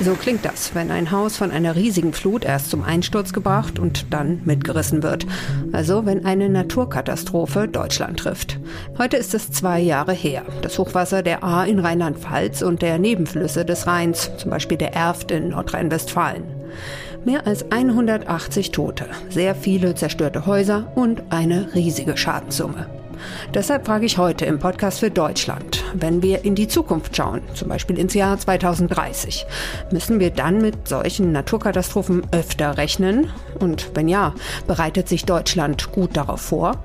So 0.00 0.12
klingt 0.12 0.44
das, 0.44 0.74
wenn 0.74 0.90
ein 0.90 1.10
Haus 1.10 1.38
von 1.38 1.50
einer 1.50 1.76
riesigen 1.76 2.12
Flut 2.12 2.44
erst 2.44 2.70
zum 2.70 2.84
Einsturz 2.84 3.32
gebracht 3.32 3.78
und 3.78 4.12
dann 4.12 4.42
mitgerissen 4.44 5.02
wird. 5.02 5.26
Also 5.72 6.04
wenn 6.04 6.26
eine 6.26 6.50
Naturkatastrophe 6.50 7.68
Deutschland 7.68 8.20
trifft. 8.20 8.60
Heute 8.98 9.16
ist 9.16 9.32
es 9.32 9.50
zwei 9.50 9.80
Jahre 9.80 10.12
her. 10.12 10.42
Das 10.60 10.78
Hochwasser 10.78 11.22
der 11.22 11.42
A 11.42 11.64
in 11.64 11.78
Rheinland-Pfalz 11.78 12.60
und 12.60 12.82
der 12.82 12.98
Nebenflüsse 12.98 13.64
des 13.64 13.86
Rheins, 13.86 14.30
zum 14.36 14.50
Beispiel 14.50 14.76
der 14.76 14.94
Erft 14.94 15.30
in 15.30 15.48
Nordrhein-Westfalen. 15.48 16.53
Mehr 17.24 17.46
als 17.46 17.70
180 17.70 18.70
Tote, 18.70 19.06
sehr 19.30 19.54
viele 19.54 19.94
zerstörte 19.94 20.46
Häuser 20.46 20.92
und 20.94 21.22
eine 21.30 21.74
riesige 21.74 22.16
Schadenssumme. 22.16 22.86
Deshalb 23.54 23.86
frage 23.86 24.06
ich 24.06 24.18
heute 24.18 24.44
im 24.44 24.58
Podcast 24.58 25.00
für 25.00 25.10
Deutschland, 25.10 25.84
wenn 25.94 26.22
wir 26.22 26.44
in 26.44 26.54
die 26.54 26.68
Zukunft 26.68 27.16
schauen, 27.16 27.42
zum 27.54 27.68
Beispiel 27.68 27.98
ins 27.98 28.14
Jahr 28.14 28.38
2030, 28.38 29.46
müssen 29.90 30.20
wir 30.20 30.30
dann 30.30 30.60
mit 30.60 30.88
solchen 30.88 31.32
Naturkatastrophen 31.32 32.22
öfter 32.32 32.76
rechnen? 32.76 33.30
Und 33.58 33.90
wenn 33.94 34.08
ja, 34.08 34.34
bereitet 34.66 35.08
sich 35.08 35.24
Deutschland 35.24 35.92
gut 35.92 36.16
darauf 36.16 36.40
vor? 36.40 36.82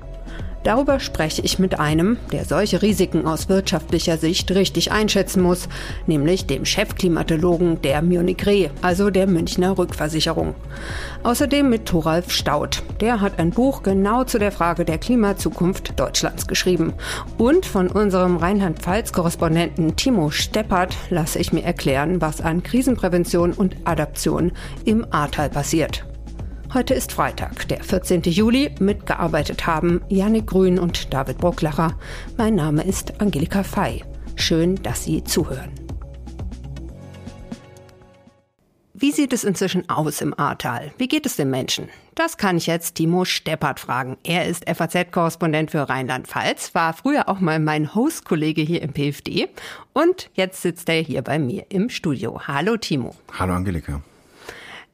Darüber 0.62 1.00
spreche 1.00 1.40
ich 1.40 1.58
mit 1.58 1.80
einem, 1.80 2.18
der 2.32 2.44
solche 2.44 2.82
Risiken 2.82 3.26
aus 3.26 3.48
wirtschaftlicher 3.48 4.18
Sicht 4.18 4.50
richtig 4.50 4.92
einschätzen 4.92 5.42
muss, 5.42 5.68
nämlich 6.06 6.46
dem 6.46 6.66
Chefklimatologen 6.66 7.80
der 7.80 8.02
Munich 8.02 8.44
Re, 8.46 8.70
also 8.82 9.08
der 9.08 9.26
Münchner 9.26 9.78
Rückversicherung. 9.78 10.54
Außerdem 11.22 11.68
mit 11.68 11.86
Thoralf 11.86 12.30
Staud. 12.30 12.82
Der 13.00 13.22
hat 13.22 13.38
ein 13.38 13.50
Buch 13.50 13.82
genau 13.82 14.24
zu 14.24 14.38
der 14.38 14.52
Frage 14.52 14.84
der 14.84 14.98
Klimazukunft 14.98 15.98
Deutschlands 15.98 16.46
geschrieben. 16.46 16.92
Und 17.38 17.64
von 17.64 17.88
unserem 17.88 18.36
Rheinland-Pfalz-Korrespondenten 18.36 19.96
Timo 19.96 20.30
Steppert 20.30 20.94
lasse 21.08 21.38
ich 21.38 21.54
mir 21.54 21.64
erklären, 21.64 22.20
was 22.20 22.42
an 22.42 22.62
Krisenprävention 22.62 23.52
und 23.52 23.76
Adaption 23.84 24.52
im 24.84 25.06
Ahrtal 25.10 25.48
passiert. 25.48 26.04
Heute 26.72 26.94
ist 26.94 27.10
Freitag, 27.10 27.66
der 27.66 27.82
14. 27.82 28.22
Juli. 28.22 28.72
Mitgearbeitet 28.78 29.66
haben 29.66 30.02
Janik 30.08 30.46
Grün 30.46 30.78
und 30.78 31.12
David 31.12 31.38
Brucklacher. 31.38 31.98
Mein 32.36 32.54
Name 32.54 32.84
ist 32.84 33.20
Angelika 33.20 33.64
Fey. 33.64 34.04
Schön, 34.36 34.76
dass 34.76 35.02
Sie 35.02 35.24
zuhören. 35.24 35.72
Wie 38.94 39.10
sieht 39.10 39.32
es 39.32 39.42
inzwischen 39.42 39.88
aus 39.88 40.20
im 40.20 40.38
Ahrtal? 40.38 40.92
Wie 40.96 41.08
geht 41.08 41.26
es 41.26 41.34
den 41.34 41.50
Menschen? 41.50 41.88
Das 42.14 42.36
kann 42.36 42.56
ich 42.56 42.68
jetzt 42.68 42.94
Timo 42.94 43.24
Steppert 43.24 43.80
fragen. 43.80 44.16
Er 44.22 44.46
ist 44.46 44.64
FAZ-Korrespondent 44.68 45.72
für 45.72 45.88
Rheinland-Pfalz, 45.88 46.72
war 46.76 46.92
früher 46.92 47.28
auch 47.28 47.40
mal 47.40 47.58
mein 47.58 47.96
Host-Kollege 47.96 48.62
hier 48.62 48.82
im 48.82 48.92
PFD 48.92 49.48
und 49.92 50.30
jetzt 50.34 50.62
sitzt 50.62 50.88
er 50.88 51.00
hier 51.00 51.22
bei 51.22 51.40
mir 51.40 51.66
im 51.70 51.88
Studio. 51.88 52.42
Hallo 52.46 52.76
Timo. 52.76 53.16
Hallo 53.36 53.54
Angelika. 53.54 54.02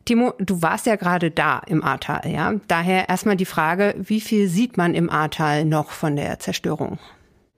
Timo, 0.07 0.35
du 0.39 0.63
warst 0.63 0.87
ja 0.87 0.95
gerade 0.95 1.33
da 1.33 1.59
im 1.67 1.83
Ahrtal, 1.83 2.23
ja? 2.31 2.55
Daher 2.69 3.09
erstmal 3.09 3.37
die 3.37 3.45
Frage, 3.45 3.95
wie 3.99 4.21
viel 4.21 4.49
sieht 4.49 4.77
man 4.77 4.95
im 4.95 5.11
Ahrtal 5.11 5.65
noch 5.65 5.91
von 5.91 6.15
der 6.15 6.39
Zerstörung? 6.39 7.01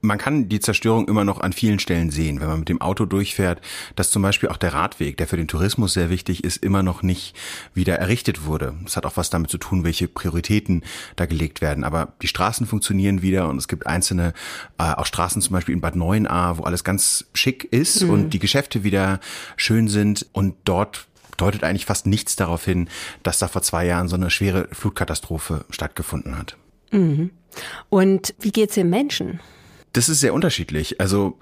Man 0.01 0.17
kann 0.17 0.49
die 0.49 0.61
Zerstörung 0.61 1.09
immer 1.09 1.25
noch 1.25 1.41
an 1.41 1.53
vielen 1.53 1.79
Stellen 1.79 2.11
sehen, 2.11 2.41
wenn 2.41 2.47
man 2.47 2.61
mit 2.61 2.69
dem 2.71 2.81
Auto 2.81 3.05
durchfährt, 3.05 3.61
dass 3.97 4.11
zum 4.11 4.23
Beispiel 4.23 4.49
auch 4.49 4.57
der 4.57 4.73
Radweg, 4.73 5.19
der 5.19 5.27
für 5.27 5.37
den 5.37 5.49
Tourismus 5.49 5.93
sehr 5.93 6.09
wichtig 6.09 6.43
ist, 6.43 6.57
immer 6.59 6.83
noch 6.83 7.03
nicht 7.03 7.37
wieder 7.75 7.97
errichtet 7.97 8.47
wurde. 8.47 8.75
Das 8.85 8.97
hat 8.97 9.05
auch 9.05 9.17
was 9.17 9.29
damit 9.29 9.51
zu 9.51 9.59
tun, 9.59 9.85
welche 9.85 10.09
Prioritäten 10.09 10.85
da 11.17 11.27
gelegt 11.27 11.61
werden. 11.61 11.85
Aber 11.85 12.13
die 12.23 12.29
Straßen 12.29 12.67
funktionieren 12.67 13.21
wieder 13.21 13.49
und 13.49 13.59
es 13.59 13.69
gibt 13.69 13.87
einzelne, 13.87 14.33
äh, 14.79 14.85
auch 14.85 15.05
Straßen 15.05 15.43
zum 15.43 15.53
Beispiel 15.53 15.75
in 15.75 15.83
Bad 15.83 15.97
Neuenahr, 15.97 16.57
wo 16.57 16.63
alles 16.63 16.83
ganz 16.83 17.27
schick 17.35 17.65
ist 17.65 18.05
mhm. 18.05 18.11
und 18.11 18.31
die 18.31 18.39
Geschäfte 18.39 18.85
wieder 18.85 19.21
schön 19.57 19.89
sind 19.89 20.27
und 20.33 20.55
dort 20.65 21.09
deutet 21.39 21.65
eigentlich 21.65 21.87
fast 21.87 22.07
nichts 22.07 22.37
darauf 22.37 22.65
hin, 22.65 22.89
dass 23.23 23.39
da 23.39 23.49
vor 23.49 23.63
zwei 23.63 23.87
Jahren 23.87 24.09
so 24.09 24.17
eine 24.17 24.31
schwere 24.31 24.69
Flutkatastrophe 24.73 25.65
stattgefunden 25.71 26.37
hat. 26.37 26.57
Mhm. 26.91 27.31
Und 27.89 28.35
wie 28.39 28.53
geht's 28.53 28.75
den 28.75 28.91
Menschen? 28.91 29.41
Das 29.95 30.09
ist 30.09 30.21
sehr 30.21 30.35
unterschiedlich. 30.35 31.01
Also 31.01 31.39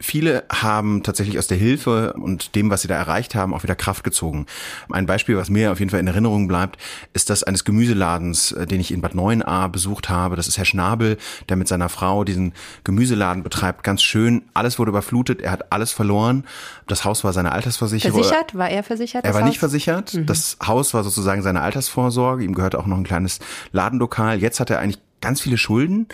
Viele 0.00 0.44
haben 0.50 1.02
tatsächlich 1.02 1.38
aus 1.38 1.46
der 1.46 1.58
Hilfe 1.58 2.14
und 2.14 2.54
dem, 2.54 2.70
was 2.70 2.82
sie 2.82 2.88
da 2.88 2.96
erreicht 2.96 3.34
haben, 3.34 3.52
auch 3.52 3.62
wieder 3.62 3.74
Kraft 3.74 4.02
gezogen. 4.02 4.46
Ein 4.90 5.04
Beispiel, 5.04 5.36
was 5.36 5.50
mir 5.50 5.72
auf 5.72 5.78
jeden 5.78 5.90
Fall 5.90 6.00
in 6.00 6.06
Erinnerung 6.06 6.48
bleibt, 6.48 6.78
ist 7.12 7.28
das 7.28 7.42
eines 7.42 7.64
Gemüseladens, 7.64 8.52
äh, 8.52 8.66
den 8.66 8.80
ich 8.80 8.92
in 8.92 9.02
Bad 9.02 9.14
Neuenahr 9.14 9.68
besucht 9.68 10.08
habe. 10.08 10.36
Das 10.36 10.48
ist 10.48 10.56
Herr 10.56 10.64
Schnabel, 10.64 11.18
der 11.50 11.56
mit 11.56 11.68
seiner 11.68 11.90
Frau 11.90 12.24
diesen 12.24 12.54
Gemüseladen 12.82 13.42
betreibt. 13.42 13.84
Ganz 13.84 14.02
schön. 14.02 14.42
Alles 14.54 14.78
wurde 14.78 14.88
überflutet. 14.88 15.42
Er 15.42 15.52
hat 15.52 15.70
alles 15.70 15.92
verloren. 15.92 16.44
Das 16.86 17.04
Haus 17.04 17.22
war 17.22 17.34
seine 17.34 17.52
Altersversicherung. 17.52 18.22
Versichert? 18.22 18.56
War 18.56 18.70
er 18.70 18.82
versichert? 18.82 19.24
Er 19.24 19.34
war 19.34 19.42
Haus? 19.42 19.48
nicht 19.48 19.58
versichert. 19.58 20.14
Mhm. 20.14 20.26
Das 20.26 20.56
Haus 20.66 20.94
war 20.94 21.04
sozusagen 21.04 21.42
seine 21.42 21.60
Altersvorsorge. 21.60 22.42
Ihm 22.44 22.54
gehörte 22.54 22.78
auch 22.78 22.86
noch 22.86 22.96
ein 22.96 23.04
kleines 23.04 23.38
Ladenlokal. 23.72 24.40
Jetzt 24.40 24.60
hat 24.60 24.70
er 24.70 24.78
eigentlich 24.78 25.00
ganz 25.20 25.40
viele 25.40 25.58
Schulden 25.58 26.06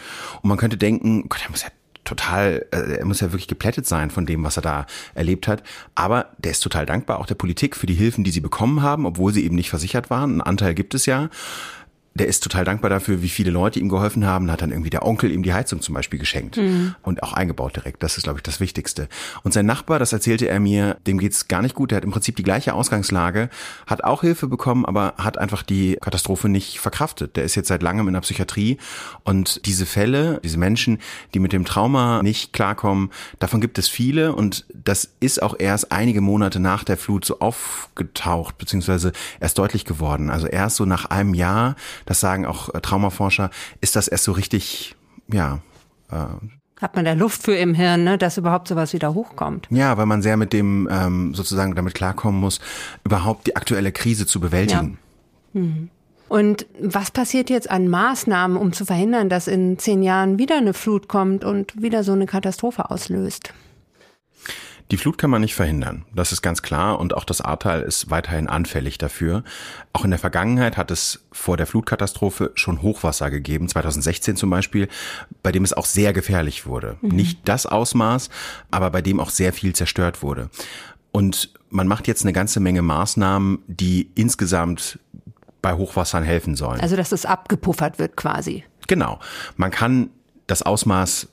und 0.42 0.48
man 0.48 0.58
könnte 0.58 0.76
denken, 0.76 1.28
Gott, 1.28 1.40
er 1.44 1.50
muss 1.50 1.62
ja 1.62 1.68
total, 2.06 2.64
äh, 2.70 2.98
er 2.98 3.04
muss 3.04 3.20
ja 3.20 3.32
wirklich 3.32 3.48
geplättet 3.48 3.86
sein 3.86 4.10
von 4.10 4.24
dem, 4.24 4.42
was 4.44 4.56
er 4.56 4.62
da 4.62 4.86
erlebt 5.14 5.48
hat. 5.48 5.62
Aber 5.94 6.30
der 6.38 6.52
ist 6.52 6.60
total 6.60 6.86
dankbar, 6.86 7.18
auch 7.18 7.26
der 7.26 7.34
Politik 7.34 7.76
für 7.76 7.86
die 7.86 7.94
Hilfen, 7.94 8.24
die 8.24 8.30
sie 8.30 8.40
bekommen 8.40 8.82
haben, 8.82 9.04
obwohl 9.04 9.32
sie 9.32 9.44
eben 9.44 9.54
nicht 9.54 9.70
versichert 9.70 10.08
waren. 10.08 10.38
Ein 10.38 10.40
Anteil 10.42 10.74
gibt 10.74 10.94
es 10.94 11.06
ja 11.06 11.28
der 12.16 12.26
ist 12.28 12.42
total 12.42 12.64
dankbar 12.64 12.88
dafür, 12.88 13.20
wie 13.22 13.28
viele 13.28 13.50
Leute 13.50 13.78
ihm 13.78 13.88
geholfen 13.88 14.26
haben. 14.26 14.50
Hat 14.50 14.62
dann 14.62 14.70
irgendwie 14.70 14.90
der 14.90 15.04
Onkel 15.04 15.30
ihm 15.30 15.42
die 15.42 15.52
Heizung 15.52 15.82
zum 15.82 15.94
Beispiel 15.94 16.18
geschenkt 16.18 16.56
mhm. 16.56 16.94
und 17.02 17.22
auch 17.22 17.32
eingebaut 17.34 17.76
direkt. 17.76 18.02
Das 18.02 18.16
ist, 18.16 18.24
glaube 18.24 18.38
ich, 18.38 18.42
das 18.42 18.58
Wichtigste. 18.60 19.08
Und 19.42 19.52
sein 19.52 19.66
Nachbar, 19.66 19.98
das 19.98 20.12
erzählte 20.12 20.48
er 20.48 20.58
mir, 20.58 20.96
dem 21.06 21.18
geht's 21.18 21.48
gar 21.48 21.62
nicht 21.62 21.74
gut. 21.74 21.90
Der 21.90 21.96
hat 21.96 22.04
im 22.04 22.10
Prinzip 22.10 22.36
die 22.36 22.42
gleiche 22.42 22.74
Ausgangslage, 22.74 23.50
hat 23.86 24.02
auch 24.04 24.22
Hilfe 24.22 24.46
bekommen, 24.46 24.86
aber 24.86 25.14
hat 25.18 25.36
einfach 25.36 25.62
die 25.62 25.98
Katastrophe 26.00 26.48
nicht 26.48 26.80
verkraftet. 26.80 27.36
Der 27.36 27.44
ist 27.44 27.54
jetzt 27.54 27.68
seit 27.68 27.82
langem 27.82 28.08
in 28.08 28.14
der 28.14 28.20
Psychiatrie 28.20 28.78
und 29.24 29.66
diese 29.66 29.84
Fälle, 29.84 30.40
diese 30.42 30.58
Menschen, 30.58 30.98
die 31.34 31.38
mit 31.38 31.52
dem 31.52 31.64
Trauma 31.64 32.22
nicht 32.22 32.52
klarkommen, 32.52 33.10
davon 33.38 33.60
gibt 33.60 33.78
es 33.78 33.88
viele 33.88 34.34
und 34.34 34.64
das 34.72 35.10
ist 35.20 35.42
auch 35.42 35.54
erst 35.58 35.92
einige 35.92 36.20
Monate 36.20 36.60
nach 36.60 36.84
der 36.84 36.96
Flut 36.96 37.24
so 37.24 37.40
aufgetaucht, 37.40 38.56
beziehungsweise 38.58 39.12
erst 39.40 39.58
deutlich 39.58 39.84
geworden. 39.84 40.30
Also 40.30 40.46
erst 40.46 40.76
so 40.76 40.86
nach 40.86 41.06
einem 41.06 41.34
Jahr 41.34 41.76
das 42.06 42.20
sagen 42.20 42.46
auch 42.46 42.74
äh, 42.74 42.80
Traumaforscher, 42.80 43.50
ist 43.80 43.96
das 43.96 44.08
erst 44.08 44.24
so 44.24 44.32
richtig, 44.32 44.96
ja. 45.30 45.60
Äh, 46.10 46.24
hat 46.80 46.94
man 46.94 47.06
da 47.06 47.14
Luft 47.14 47.42
für 47.42 47.56
im 47.56 47.72
Hirn, 47.72 48.04
ne, 48.04 48.18
dass 48.18 48.36
überhaupt 48.36 48.68
sowas 48.68 48.92
wieder 48.92 49.14
hochkommt? 49.14 49.66
Ja, 49.70 49.96
weil 49.96 50.04
man 50.04 50.20
sehr 50.20 50.36
mit 50.36 50.52
dem 50.52 50.88
ähm, 50.90 51.34
sozusagen 51.34 51.74
damit 51.74 51.94
klarkommen 51.94 52.38
muss, 52.38 52.60
überhaupt 53.02 53.46
die 53.46 53.56
aktuelle 53.56 53.92
Krise 53.92 54.26
zu 54.26 54.40
bewältigen. 54.40 54.98
Ja. 55.54 55.60
Mhm. 55.60 55.90
Und 56.28 56.66
was 56.80 57.10
passiert 57.10 57.50
jetzt 57.50 57.70
an 57.70 57.88
Maßnahmen, 57.88 58.56
um 58.56 58.72
zu 58.72 58.84
verhindern, 58.84 59.28
dass 59.28 59.46
in 59.46 59.78
zehn 59.78 60.02
Jahren 60.02 60.38
wieder 60.38 60.56
eine 60.56 60.74
Flut 60.74 61.08
kommt 61.08 61.44
und 61.44 61.80
wieder 61.80 62.02
so 62.02 62.12
eine 62.12 62.26
Katastrophe 62.26 62.90
auslöst? 62.90 63.54
Die 64.92 64.96
Flut 64.96 65.18
kann 65.18 65.30
man 65.30 65.40
nicht 65.40 65.56
verhindern, 65.56 66.04
das 66.14 66.30
ist 66.30 66.42
ganz 66.42 66.62
klar 66.62 67.00
und 67.00 67.14
auch 67.14 67.24
das 67.24 67.40
Ahrtal 67.40 67.82
ist 67.82 68.08
weiterhin 68.08 68.46
anfällig 68.46 68.98
dafür. 68.98 69.42
Auch 69.92 70.04
in 70.04 70.10
der 70.10 70.20
Vergangenheit 70.20 70.76
hat 70.76 70.92
es 70.92 71.26
vor 71.32 71.56
der 71.56 71.66
Flutkatastrophe 71.66 72.52
schon 72.54 72.82
Hochwasser 72.82 73.30
gegeben, 73.30 73.68
2016 73.68 74.36
zum 74.36 74.50
Beispiel, 74.50 74.88
bei 75.42 75.50
dem 75.50 75.64
es 75.64 75.72
auch 75.72 75.86
sehr 75.86 76.12
gefährlich 76.12 76.66
wurde. 76.66 76.98
Mhm. 77.00 77.08
Nicht 77.08 77.40
das 77.48 77.66
Ausmaß, 77.66 78.30
aber 78.70 78.90
bei 78.90 79.02
dem 79.02 79.18
auch 79.18 79.30
sehr 79.30 79.52
viel 79.52 79.74
zerstört 79.74 80.22
wurde. 80.22 80.50
Und 81.10 81.52
man 81.68 81.88
macht 81.88 82.06
jetzt 82.06 82.22
eine 82.22 82.32
ganze 82.32 82.60
Menge 82.60 82.82
Maßnahmen, 82.82 83.58
die 83.66 84.10
insgesamt 84.14 85.00
bei 85.62 85.74
Hochwassern 85.74 86.22
helfen 86.22 86.54
sollen. 86.54 86.80
Also 86.80 86.94
dass 86.94 87.10
es 87.10 87.26
abgepuffert 87.26 87.98
wird 87.98 88.16
quasi. 88.16 88.62
Genau. 88.86 89.18
Man 89.56 89.72
kann 89.72 90.10
das 90.46 90.62
Ausmaß 90.62 91.28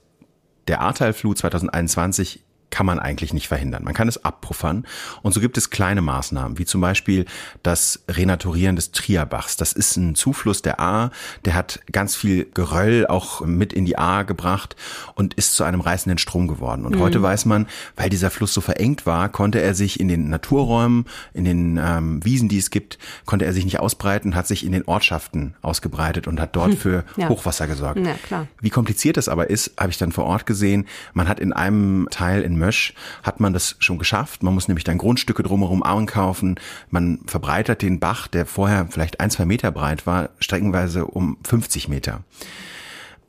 der 0.67 0.81
Ahrtalflut 0.81 1.37
2021 1.37 2.43
kann 2.73 2.87
man 2.87 2.97
eigentlich 2.97 3.33
nicht 3.33 3.47
verhindern. 3.47 3.83
Man 3.83 3.93
kann 3.93 4.07
es 4.07 4.25
abpuffern. 4.25 4.87
Und 5.21 5.31
so 5.31 5.39
gibt 5.39 5.59
es 5.59 5.69
kleine 5.69 6.01
Maßnahmen, 6.01 6.57
wie 6.57 6.65
zum 6.65 6.81
Beispiel 6.81 7.25
das 7.61 8.03
Renaturieren 8.09 8.75
des 8.75 8.91
Trierbachs. 8.91 9.57
Das 9.57 9.73
ist 9.73 9.95
ein 9.95 10.15
Zufluss 10.15 10.63
der 10.63 10.79
Ahr, 10.79 11.11
der 11.45 11.53
hat 11.53 11.81
ganz 11.91 12.15
viel 12.15 12.47
Geröll 12.51 13.05
auch 13.05 13.41
mit 13.41 13.73
in 13.73 13.85
die 13.85 13.99
Ahr 13.99 14.23
gebracht 14.23 14.75
und 15.13 15.35
ist 15.35 15.55
zu 15.55 15.63
einem 15.63 15.81
reißenden 15.81 16.17
Strom 16.17 16.47
geworden. 16.47 16.87
Und 16.87 16.95
mhm. 16.95 17.01
heute 17.01 17.21
weiß 17.21 17.45
man, 17.45 17.67
weil 17.95 18.09
dieser 18.09 18.31
Fluss 18.31 18.55
so 18.55 18.61
verengt 18.61 19.05
war, 19.05 19.29
konnte 19.29 19.61
er 19.61 19.75
sich 19.75 19.99
in 19.99 20.07
den 20.07 20.29
Naturräumen, 20.29 21.05
in 21.35 21.45
den 21.45 21.77
ähm, 21.77 22.25
Wiesen, 22.25 22.49
die 22.49 22.57
es 22.57 22.71
gibt, 22.71 22.97
konnte 23.25 23.45
er 23.45 23.53
sich 23.53 23.65
nicht 23.65 23.79
ausbreiten, 23.79 24.33
hat 24.33 24.47
sich 24.47 24.65
in 24.65 24.71
den 24.71 24.85
Ortschaften 24.85 25.53
ausgebreitet 25.61 26.27
und 26.27 26.39
hat 26.39 26.55
dort 26.55 26.71
hm. 26.71 26.77
für 26.77 27.03
ja. 27.17 27.29
Hochwasser 27.29 27.67
gesorgt. 27.67 27.99
Ja. 28.31 28.47
Wie 28.61 28.71
kompliziert 28.71 29.17
das 29.17 29.29
aber 29.29 29.51
ist, 29.51 29.73
habe 29.79 29.91
ich 29.91 29.99
dann 29.99 30.11
vor 30.11 30.25
Ort 30.25 30.47
gesehen. 30.47 30.87
Man 31.13 31.27
hat 31.27 31.39
in 31.39 31.53
einem 31.53 32.07
Teil 32.09 32.41
in 32.41 32.62
Mösch 32.63 32.93
hat 33.23 33.39
man 33.39 33.53
das 33.53 33.75
schon 33.79 33.99
geschafft. 33.99 34.43
Man 34.43 34.53
muss 34.53 34.67
nämlich 34.67 34.83
dann 34.83 34.97
Grundstücke 34.97 35.43
drumherum 35.43 35.83
ankaufen. 35.83 36.59
Man 36.89 37.19
verbreitert 37.25 37.81
den 37.81 37.99
Bach, 37.99 38.27
der 38.27 38.45
vorher 38.45 38.87
vielleicht 38.89 39.19
ein, 39.19 39.29
zwei 39.29 39.45
Meter 39.45 39.71
breit 39.71 40.07
war, 40.07 40.29
streckenweise 40.39 41.05
um 41.05 41.37
50 41.45 41.89
Meter. 41.89 42.23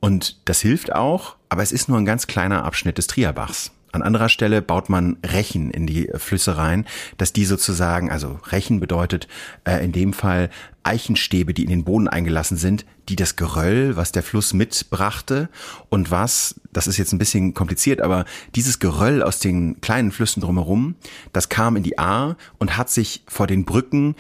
Und 0.01 0.37
das 0.45 0.61
hilft 0.61 0.95
auch, 0.95 1.37
aber 1.49 1.63
es 1.63 1.73
ist 1.73 1.89
nur 1.89 1.99
ein 1.99 2.05
ganz 2.05 2.27
kleiner 2.27 2.65
Abschnitt 2.65 2.99
des 2.99 3.07
Trierbachs. 3.07 3.73
An 3.95 4.03
anderer 4.03 4.29
Stelle 4.29 4.61
baut 4.61 4.89
man 4.89 5.19
Rechen 5.25 5.71
in 5.71 5.87
die 5.87 6.11
Flüsse 6.17 6.57
rein, 6.57 6.85
dass 7.17 7.33
die 7.33 7.45
sozusagen, 7.45 8.11
also 8.11 8.41
Rechen 8.49 8.81
bedeutet 8.81 9.29
äh, 9.65 9.85
in 9.85 9.93
dem 9.93 10.13
Fall 10.13 10.51
Eichenstäbe, 10.85 11.55
die 11.55 11.65
in 11.65 11.71
den 11.71 11.85
Boden 11.85 12.09
eingelassen 12.09 12.57
sind, 12.57 12.85
die 13.09 13.17
das 13.17 13.37
Geröll, 13.37 13.97
was 13.97 14.13
der 14.13 14.23
Fluss 14.23 14.55
mitbrachte 14.55 15.49
und 15.89 16.11
was, 16.11 16.61
das 16.73 16.87
ist 16.87 16.97
jetzt 16.97 17.13
ein 17.13 17.19
bisschen 17.19 17.55
kompliziert, 17.55 18.01
aber 18.01 18.25
dieses 18.55 18.79
Geröll 18.79 19.23
aus 19.23 19.41
den 19.41 19.81
kleinen 19.81 20.13
Flüssen 20.13 20.41
drumherum, 20.41 20.95
das 21.33 21.49
kam 21.49 21.77
in 21.77 21.83
die 21.83 21.99
Ahr 21.99 22.37
und 22.59 22.77
hat 22.77 22.91
sich 22.91 23.23
vor 23.27 23.47
den 23.47 23.65
Brücken 23.65 24.15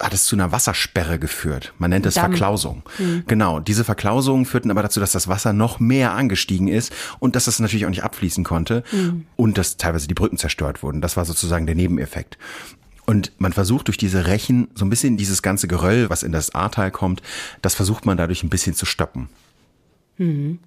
hat 0.00 0.12
es 0.12 0.24
zu 0.24 0.36
einer 0.36 0.52
Wassersperre 0.52 1.18
geführt. 1.18 1.72
Man 1.78 1.90
nennt 1.90 2.06
es 2.06 2.14
Damm. 2.14 2.30
Verklausung. 2.30 2.82
Mhm. 2.98 3.24
Genau, 3.26 3.60
diese 3.60 3.84
Verklausungen 3.84 4.44
führten 4.44 4.70
aber 4.70 4.82
dazu, 4.82 5.00
dass 5.00 5.12
das 5.12 5.28
Wasser 5.28 5.52
noch 5.52 5.80
mehr 5.80 6.12
angestiegen 6.14 6.68
ist 6.68 6.92
und 7.20 7.36
dass 7.36 7.46
es 7.46 7.60
natürlich 7.60 7.86
auch 7.86 7.90
nicht 7.90 8.04
abfließen 8.04 8.44
konnte 8.44 8.82
mhm. 8.92 9.26
und 9.36 9.58
dass 9.58 9.76
teilweise 9.76 10.08
die 10.08 10.14
Brücken 10.14 10.38
zerstört 10.38 10.82
wurden. 10.82 11.00
Das 11.00 11.16
war 11.16 11.24
sozusagen 11.24 11.66
der 11.66 11.74
Nebeneffekt. 11.74 12.38
Und 13.06 13.32
man 13.38 13.52
versucht 13.52 13.88
durch 13.88 13.98
diese 13.98 14.26
Rechen 14.26 14.68
so 14.74 14.84
ein 14.84 14.90
bisschen 14.90 15.16
dieses 15.16 15.42
ganze 15.42 15.68
Geröll, 15.68 16.08
was 16.10 16.22
in 16.22 16.32
das 16.32 16.54
Ahrtal 16.54 16.90
kommt, 16.90 17.22
das 17.60 17.74
versucht 17.74 18.06
man 18.06 18.16
dadurch 18.16 18.42
ein 18.42 18.50
bisschen 18.50 18.74
zu 18.74 18.86
stoppen. 18.86 19.28
Mhm. 20.16 20.58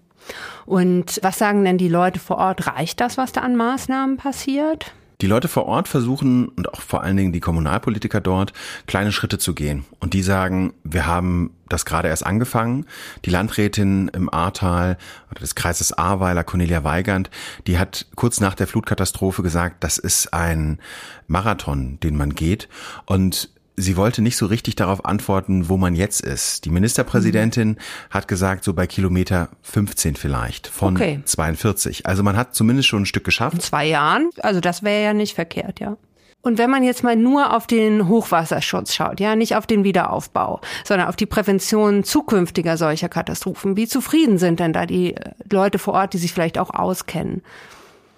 Und 0.66 1.20
was 1.24 1.38
sagen 1.38 1.64
denn 1.64 1.78
die 1.78 1.88
Leute 1.88 2.20
vor 2.20 2.38
Ort? 2.38 2.68
Reicht 2.68 3.00
das, 3.00 3.18
was 3.18 3.32
da 3.32 3.42
an 3.42 3.56
Maßnahmen 3.56 4.18
passiert? 4.18 4.94
Die 5.22 5.28
Leute 5.28 5.48
vor 5.48 5.66
Ort 5.66 5.88
versuchen 5.88 6.48
und 6.50 6.72
auch 6.72 6.82
vor 6.82 7.02
allen 7.02 7.18
Dingen 7.18 7.34
die 7.34 7.40
Kommunalpolitiker 7.40 8.22
dort 8.22 8.54
kleine 8.86 9.12
Schritte 9.12 9.40
zu 9.40 9.56
gehen. 9.56 9.84
Und 10.00 10.14
die 10.14 10.22
sagen, 10.22 10.74
wir 10.84 11.08
haben 11.08 11.56
das 11.70 11.86
gerade 11.86 12.08
erst 12.08 12.24
angefangen. 12.24 12.86
Die 13.26 13.32
Landrätin 13.32 14.10
im 14.10 14.32
Ahrtal 14.32 14.98
oder 15.32 15.40
des 15.40 15.56
Kreises 15.56 15.92
Ahrweiler, 15.92 16.44
Cornelia 16.44 16.84
Weigand, 16.84 17.32
die 17.66 17.80
hat 17.80 18.06
kurz 18.16 18.40
nach 18.40 18.54
der 18.54 18.68
Flutkatastrophe 18.68 19.42
gesagt, 19.42 19.84
das 19.84 19.98
ist 19.98 20.36
ein 20.36 20.80
Marathon, 21.26 22.00
den 22.02 22.16
man 22.16 22.36
geht. 22.36 22.70
Und 23.06 23.50
sie 23.78 23.96
wollte 23.96 24.22
nicht 24.22 24.36
so 24.36 24.48
richtig 24.48 24.76
darauf 24.76 25.06
antworten, 25.06 25.70
wo 25.70 25.78
man 25.78 25.96
jetzt 25.96 26.22
ist. 26.22 26.66
Die 26.66 26.72
Ministerpräsidentin 26.72 27.70
mhm. 27.70 27.78
hat 28.10 28.28
gesagt, 28.28 28.64
so 28.64 28.74
bei 28.74 28.88
Kilometer 28.88 29.50
15 29.62 30.16
vielleicht 30.16 30.68
von 30.68 30.96
okay. 30.96 31.22
42. 31.24 32.06
Also 32.06 32.24
man 32.24 32.36
hat 32.36 32.56
zumindest 32.56 32.90
schon 32.90 33.04
ein 33.04 33.06
Stück 33.06 33.24
geschafft. 33.24 33.54
In 33.54 33.62
zwei 33.62 33.86
Jahren? 33.86 34.30
Also 34.40 34.60
das 34.60 34.84
wäre 34.84 35.04
ja 35.04 35.14
nicht 35.14 35.36
verkehrt, 35.36 35.80
ja. 35.80 35.96
Und 36.42 36.58
wenn 36.58 36.70
man 36.70 36.84
jetzt 36.84 37.04
mal 37.04 37.16
nur 37.16 37.56
auf 37.56 37.68
den 37.68 38.08
Hochwasserschutz 38.08 38.94
schaut, 38.94 39.20
ja, 39.20 39.36
nicht 39.36 39.56
auf 39.56 39.68
den 39.68 39.84
Wiederaufbau, 39.84 40.62
sondern 40.86 41.08
auf 41.08 41.16
die 41.16 41.26
Prävention 41.26 42.04
zukünftiger 42.04 42.78
solcher 42.78 43.10
Katastrophen, 43.10 43.76
wie 43.76 43.88
zufrieden 43.88 44.38
sind 44.38 44.60
denn 44.60 44.72
da 44.72 44.86
die 44.86 45.16
Leute 45.52 45.78
vor 45.78 45.94
Ort, 45.96 46.14
die 46.14 46.20
sich 46.20 46.34
vielleicht 46.34 46.58
auch 46.58 46.70
auskennen? 46.70 47.42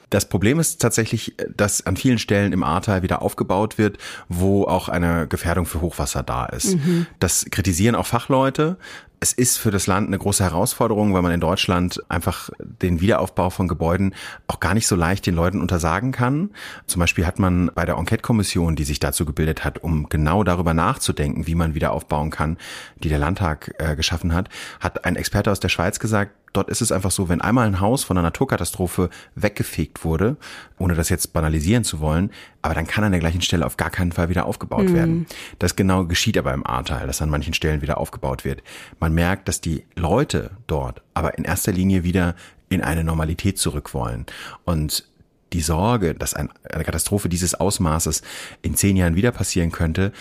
Das 0.10 0.28
Problem 0.28 0.60
ist 0.60 0.82
tatsächlich, 0.82 1.36
dass 1.56 1.86
an 1.86 1.96
vielen 1.96 2.18
Stellen 2.18 2.52
im 2.52 2.64
Ahrtal 2.64 3.04
wieder 3.04 3.22
aufgebaut 3.22 3.78
wird, 3.78 3.98
wo 4.28 4.66
auch 4.66 4.90
eine 4.90 5.28
Gefährdung 5.28 5.66
für 5.66 5.82
Hochwasser 5.82 6.24
da 6.24 6.46
ist. 6.46 6.76
Mhm. 6.76 7.06
Das 7.20 7.46
kritisieren 7.52 7.96
auch 7.96 8.08
Fachleute. 8.08 8.78
Es 9.22 9.34
ist 9.34 9.58
für 9.58 9.70
das 9.70 9.86
Land 9.86 10.08
eine 10.08 10.18
große 10.18 10.44
Herausforderung, 10.44 11.14
weil 11.14 11.22
man 11.22 11.34
in 11.34 11.42
Deutschland 11.42 12.02
einfach 12.08 12.50
den 12.60 13.02
Wiederaufbau 13.02 13.50
von 13.50 13.68
Gebäuden 13.68 14.16
auch 14.48 14.62
gar 14.62 14.74
nicht 14.74 14.88
so 14.88 14.96
leicht 14.96 15.26
den 15.26 15.36
Leuten 15.36 15.60
untersagen 15.60 16.14
kann. 16.14 16.52
Zum 16.88 17.02
Beispiel 17.02 17.26
hat 17.26 17.38
man 17.38 17.70
bei 17.76 17.86
der 17.86 17.98
Enquete-Kommission, 17.98 18.78
die 18.78 18.86
sich 18.86 19.00
dazu 19.00 19.26
gebildet 19.26 19.66
hat, 19.66 19.84
um 19.84 20.08
genau 20.08 20.46
darüber 20.46 20.74
nachzudenken, 20.74 21.48
wie 21.48 21.56
man 21.56 21.76
wieder 21.76 21.92
aufbauen 21.92 22.30
kann, 22.30 22.58
die 23.04 23.10
der 23.10 23.20
Landtag 23.20 23.76
äh, 23.78 23.98
geschaffen 23.98 24.34
hat, 24.34 24.48
hat 24.80 25.04
ein 25.04 25.18
Experte 25.18 25.52
aus 25.52 25.60
der 25.60 25.70
Schweiz 25.70 26.00
gesagt, 26.00 26.32
Dort 26.54 26.70
ist 26.70 26.82
es 26.82 26.92
einfach 26.92 27.12
so, 27.12 27.30
wenn 27.30 27.42
einmal 27.42 27.68
ein 27.68 27.80
Haus 27.80 28.04
von 28.04 28.18
einer 28.18 28.28
Naturkatastrophe 28.28 29.10
weggefegt 29.36 30.04
wurde, 30.04 30.38
ohne 30.78 30.96
das 30.96 31.10
jetzt 31.10 31.34
banalisieren 31.34 31.84
zu 31.84 32.00
wollen, 32.00 32.32
aber 32.62 32.74
dann 32.74 32.88
kann 32.88 33.04
an 33.04 33.12
der 33.12 33.20
gleichen 33.20 33.42
Stelle 33.42 33.66
auf 33.66 33.78
gar 33.78 33.90
keinen 33.90 34.12
Fall 34.12 34.30
wieder 34.30 34.46
aufgebaut 34.46 34.90
mhm. 34.90 34.94
werden. 34.94 35.26
Das 35.60 35.76
genau 35.76 36.06
geschieht 36.06 36.38
aber 36.38 36.54
im 36.54 36.66
Ahrtal, 36.66 37.08
dass 37.08 37.22
an 37.22 37.30
manchen 37.30 37.54
Stellen 37.54 37.82
wieder 37.82 37.98
aufgebaut 37.98 38.46
wird. 38.46 38.64
Man 39.00 39.14
merkt, 39.14 39.48
dass 39.48 39.62
die 39.62 39.84
Leute 39.96 40.52
dort 40.68 41.02
aber 41.14 41.38
in 41.38 41.44
erster 41.44 41.72
Linie 41.72 42.04
wieder 42.04 42.36
in 42.70 42.82
eine 42.82 43.04
Normalität 43.04 43.58
zurück 43.58 43.94
wollen. 43.94 44.26
Und 44.64 45.08
die 45.54 45.62
Sorge, 45.62 46.14
dass 46.14 46.34
ein, 46.34 46.50
eine 46.72 46.84
Katastrophe 46.84 47.30
dieses 47.30 47.56
Ausmaßes 47.56 48.22
in 48.62 48.76
zehn 48.76 48.96
Jahren 48.96 49.16
wieder 49.16 49.32
passieren 49.32 49.72
könnte, 49.72 50.12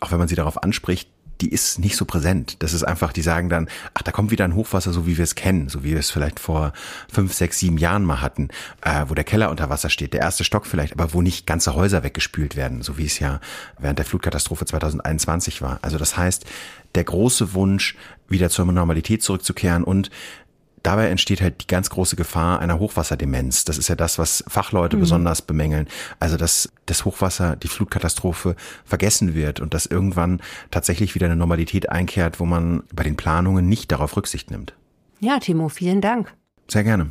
auch 0.00 0.10
wenn 0.10 0.18
man 0.18 0.28
sie 0.28 0.34
darauf 0.34 0.62
anspricht, 0.62 1.10
die 1.40 1.48
ist 1.48 1.78
nicht 1.78 1.96
so 1.96 2.04
präsent. 2.04 2.56
Das 2.62 2.72
ist 2.72 2.84
einfach, 2.84 3.12
die 3.12 3.22
sagen 3.22 3.48
dann, 3.48 3.68
ach, 3.94 4.02
da 4.02 4.12
kommt 4.12 4.30
wieder 4.30 4.44
ein 4.44 4.54
Hochwasser, 4.54 4.92
so 4.92 5.06
wie 5.06 5.16
wir 5.16 5.24
es 5.24 5.34
kennen, 5.34 5.68
so 5.68 5.82
wie 5.82 5.92
wir 5.92 5.98
es 5.98 6.10
vielleicht 6.10 6.40
vor 6.40 6.72
fünf, 7.12 7.32
sechs, 7.32 7.58
sieben 7.58 7.78
Jahren 7.78 8.04
mal 8.04 8.20
hatten, 8.20 8.48
äh, 8.82 9.04
wo 9.08 9.14
der 9.14 9.24
Keller 9.24 9.50
unter 9.50 9.70
Wasser 9.70 9.90
steht, 9.90 10.12
der 10.12 10.20
erste 10.20 10.44
Stock 10.44 10.66
vielleicht, 10.66 10.92
aber 10.92 11.12
wo 11.14 11.22
nicht 11.22 11.46
ganze 11.46 11.74
Häuser 11.74 12.02
weggespült 12.02 12.56
werden, 12.56 12.82
so 12.82 12.98
wie 12.98 13.06
es 13.06 13.18
ja 13.18 13.40
während 13.78 13.98
der 13.98 14.06
Flutkatastrophe 14.06 14.66
2021 14.66 15.62
war. 15.62 15.78
Also 15.82 15.98
das 15.98 16.16
heißt, 16.16 16.44
der 16.94 17.04
große 17.04 17.54
Wunsch, 17.54 17.96
wieder 18.30 18.48
zur 18.48 18.64
Normalität 18.64 19.22
zurückzukehren 19.22 19.84
und 19.84 20.10
dabei 20.82 21.08
entsteht 21.08 21.40
halt 21.40 21.62
die 21.62 21.66
ganz 21.66 21.90
große 21.90 22.16
Gefahr 22.16 22.60
einer 22.60 22.78
Hochwasserdemenz. 22.78 23.64
Das 23.64 23.78
ist 23.78 23.88
ja 23.88 23.96
das, 23.96 24.18
was 24.18 24.44
Fachleute 24.48 24.96
mhm. 24.96 25.00
besonders 25.00 25.42
bemängeln. 25.42 25.88
Also, 26.18 26.36
dass 26.36 26.72
das 26.86 27.04
Hochwasser, 27.04 27.56
die 27.56 27.68
Flutkatastrophe 27.68 28.56
vergessen 28.84 29.34
wird 29.34 29.60
und 29.60 29.74
dass 29.74 29.86
irgendwann 29.86 30.40
tatsächlich 30.70 31.14
wieder 31.14 31.26
eine 31.26 31.36
Normalität 31.36 31.90
einkehrt, 31.90 32.40
wo 32.40 32.46
man 32.46 32.82
bei 32.94 33.02
den 33.02 33.16
Planungen 33.16 33.68
nicht 33.68 33.92
darauf 33.92 34.16
Rücksicht 34.16 34.50
nimmt. 34.50 34.74
Ja, 35.20 35.38
Timo, 35.38 35.68
vielen 35.68 36.00
Dank. 36.00 36.32
Sehr 36.68 36.84
gerne. 36.84 37.10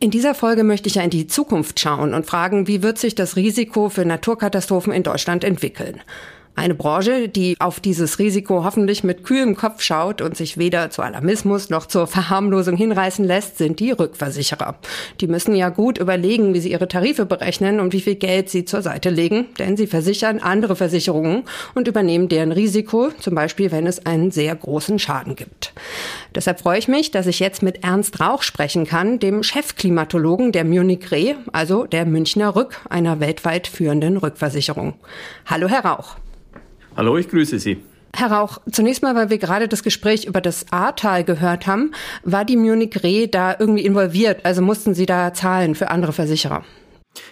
In 0.00 0.10
dieser 0.10 0.34
Folge 0.34 0.64
möchte 0.64 0.88
ich 0.88 0.96
ja 0.96 1.02
in 1.02 1.10
die 1.10 1.26
Zukunft 1.26 1.80
schauen 1.80 2.12
und 2.12 2.26
fragen, 2.26 2.66
wie 2.66 2.82
wird 2.82 2.98
sich 2.98 3.14
das 3.14 3.36
Risiko 3.36 3.88
für 3.88 4.04
Naturkatastrophen 4.04 4.92
in 4.92 5.02
Deutschland 5.02 5.44
entwickeln? 5.44 6.02
Eine 6.56 6.76
Branche, 6.76 7.28
die 7.28 7.56
auf 7.58 7.80
dieses 7.80 8.20
Risiko 8.20 8.62
hoffentlich 8.62 9.02
mit 9.02 9.24
kühlem 9.24 9.56
Kopf 9.56 9.82
schaut 9.82 10.20
und 10.20 10.36
sich 10.36 10.56
weder 10.56 10.88
zu 10.88 11.02
Alarmismus 11.02 11.68
noch 11.68 11.86
zur 11.86 12.06
Verharmlosung 12.06 12.76
hinreißen 12.76 13.24
lässt, 13.24 13.58
sind 13.58 13.80
die 13.80 13.90
Rückversicherer. 13.90 14.76
Die 15.20 15.26
müssen 15.26 15.56
ja 15.56 15.70
gut 15.70 15.98
überlegen, 15.98 16.54
wie 16.54 16.60
sie 16.60 16.70
ihre 16.70 16.86
Tarife 16.86 17.26
berechnen 17.26 17.80
und 17.80 17.92
wie 17.92 18.00
viel 18.00 18.14
Geld 18.14 18.50
sie 18.50 18.64
zur 18.64 18.82
Seite 18.82 19.10
legen, 19.10 19.46
denn 19.58 19.76
sie 19.76 19.88
versichern 19.88 20.38
andere 20.38 20.76
Versicherungen 20.76 21.42
und 21.74 21.88
übernehmen 21.88 22.28
deren 22.28 22.52
Risiko, 22.52 23.10
zum 23.18 23.34
Beispiel 23.34 23.72
wenn 23.72 23.88
es 23.88 24.06
einen 24.06 24.30
sehr 24.30 24.54
großen 24.54 25.00
Schaden 25.00 25.34
gibt. 25.34 25.72
Deshalb 26.36 26.60
freue 26.60 26.78
ich 26.78 26.86
mich, 26.86 27.10
dass 27.10 27.26
ich 27.26 27.40
jetzt 27.40 27.64
mit 27.64 27.82
Ernst 27.82 28.20
Rauch 28.20 28.42
sprechen 28.42 28.86
kann, 28.86 29.18
dem 29.18 29.42
Chefklimatologen 29.42 30.52
der 30.52 30.64
Munich 30.64 31.10
Re, 31.10 31.34
also 31.52 31.84
der 31.84 32.06
Münchner 32.06 32.54
Rück, 32.54 32.80
einer 32.88 33.18
weltweit 33.18 33.66
führenden 33.66 34.18
Rückversicherung. 34.18 34.94
Hallo, 35.46 35.68
Herr 35.68 35.84
Rauch. 35.84 36.16
Hallo, 36.96 37.16
ich 37.16 37.28
grüße 37.28 37.58
Sie. 37.58 37.78
Herr 38.16 38.30
Rauch, 38.30 38.58
zunächst 38.70 39.02
mal, 39.02 39.16
weil 39.16 39.28
wir 39.28 39.38
gerade 39.38 39.66
das 39.66 39.82
Gespräch 39.82 40.26
über 40.26 40.40
das 40.40 40.70
Ahrtal 40.70 41.24
gehört 41.24 41.66
haben, 41.66 41.90
war 42.22 42.44
die 42.44 42.56
Munich 42.56 43.02
Re 43.02 43.26
da 43.26 43.56
irgendwie 43.58 43.84
involviert? 43.84 44.44
Also 44.44 44.62
mussten 44.62 44.94
Sie 44.94 45.04
da 45.04 45.34
zahlen 45.34 45.74
für 45.74 45.90
andere 45.90 46.12
Versicherer? 46.12 46.64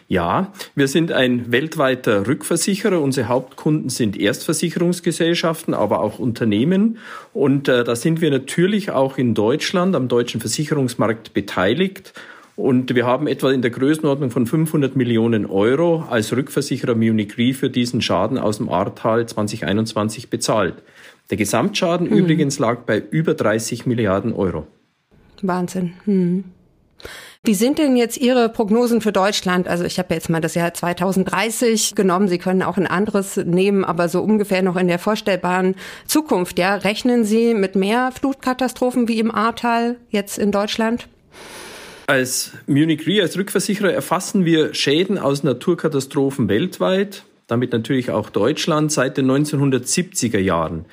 Ja, 0.09 0.53
wir 0.75 0.89
sind 0.89 1.13
ein 1.13 1.53
weltweiter 1.53 2.27
Rückversicherer. 2.27 3.01
Unsere 3.01 3.29
Hauptkunden 3.29 3.89
sind 3.89 4.19
Erstversicherungsgesellschaften, 4.19 5.75
aber 5.75 6.01
auch 6.01 6.19
Unternehmen. 6.19 6.99
Und 7.33 7.69
äh, 7.69 7.85
da 7.85 7.95
sind 7.95 8.21
wir 8.21 8.31
natürlich 8.31 8.91
auch 8.91 9.19
in 9.19 9.35
Deutschland 9.35 9.95
am 9.95 10.09
deutschen 10.09 10.41
Versicherungsmarkt 10.41 11.35
beteiligt 11.35 12.13
und 12.57 12.95
wir 12.95 13.07
haben 13.07 13.27
etwa 13.27 13.51
in 13.51 13.63
der 13.63 13.71
Größenordnung 13.71 14.31
von 14.31 14.47
500 14.47 14.95
Millionen 14.95 15.47
Euro 15.47 16.05
als 16.11 16.35
Rückversicherer 16.37 16.95
Munich 16.95 17.39
Re 17.39 17.55
für 17.55 17.71
diesen 17.71 18.03
Schaden 18.03 18.39
aus 18.39 18.59
dem 18.59 18.69
Ahrtal 18.69 19.27
2021 19.27 20.29
bezahlt. 20.29 20.75
Der 21.31 21.39
Gesamtschaden 21.39 22.11
hm. 22.11 22.17
übrigens 22.17 22.59
lag 22.59 22.81
bei 22.81 23.03
über 23.11 23.35
30 23.35 23.87
Milliarden 23.87 24.33
Euro. 24.33 24.67
Wahnsinn. 25.41 25.95
Hm. 26.05 26.45
Wie 27.45 27.55
sind 27.55 27.79
denn 27.79 27.97
jetzt 27.97 28.19
Ihre 28.19 28.49
Prognosen 28.49 29.01
für 29.01 29.11
Deutschland? 29.11 29.67
Also 29.67 29.83
ich 29.83 29.99
habe 29.99 30.15
jetzt 30.15 30.31
mal 30.31 30.41
das 30.41 30.55
Jahr 30.55 30.73
2030 30.73 31.97
genommen. 31.97 32.29
Sie 32.29 32.39
können 32.39 32.63
auch 32.63 32.77
ein 32.77 32.87
anderes 32.87 33.37
nehmen, 33.37 33.85
aber 33.85 34.09
so 34.09 34.23
ungefähr 34.23 34.63
noch 34.63 34.77
in 34.77 34.87
der 34.87 35.01
vorstellbaren 35.01 35.75
Zukunft. 36.07 36.59
Ja, 36.61 36.77
rechnen 36.77 37.25
Sie 37.25 37.55
mit 37.55 37.75
mehr 37.75 38.13
Flutkatastrophen 38.13 39.09
wie 39.09 39.19
im 39.19 39.35
Ahrtal 39.35 39.97
jetzt 40.11 40.39
in 40.39 40.53
Deutschland? 40.53 41.09
Als 42.07 42.53
Munich 42.67 43.07
Re, 43.07 43.23
als 43.23 43.39
Rückversicherer, 43.39 43.93
erfassen 43.93 44.45
wir 44.45 44.75
Schäden 44.75 45.19
aus 45.19 45.45
Naturkatastrophen 45.45 46.49
weltweit, 46.49 47.25
damit 47.47 47.73
natürlich 47.73 48.11
auch 48.11 48.31
Deutschland, 48.31 48.91
seit 48.91 49.17
den 49.17 49.31
1970er 49.31 50.39
Jahren. 50.39 50.85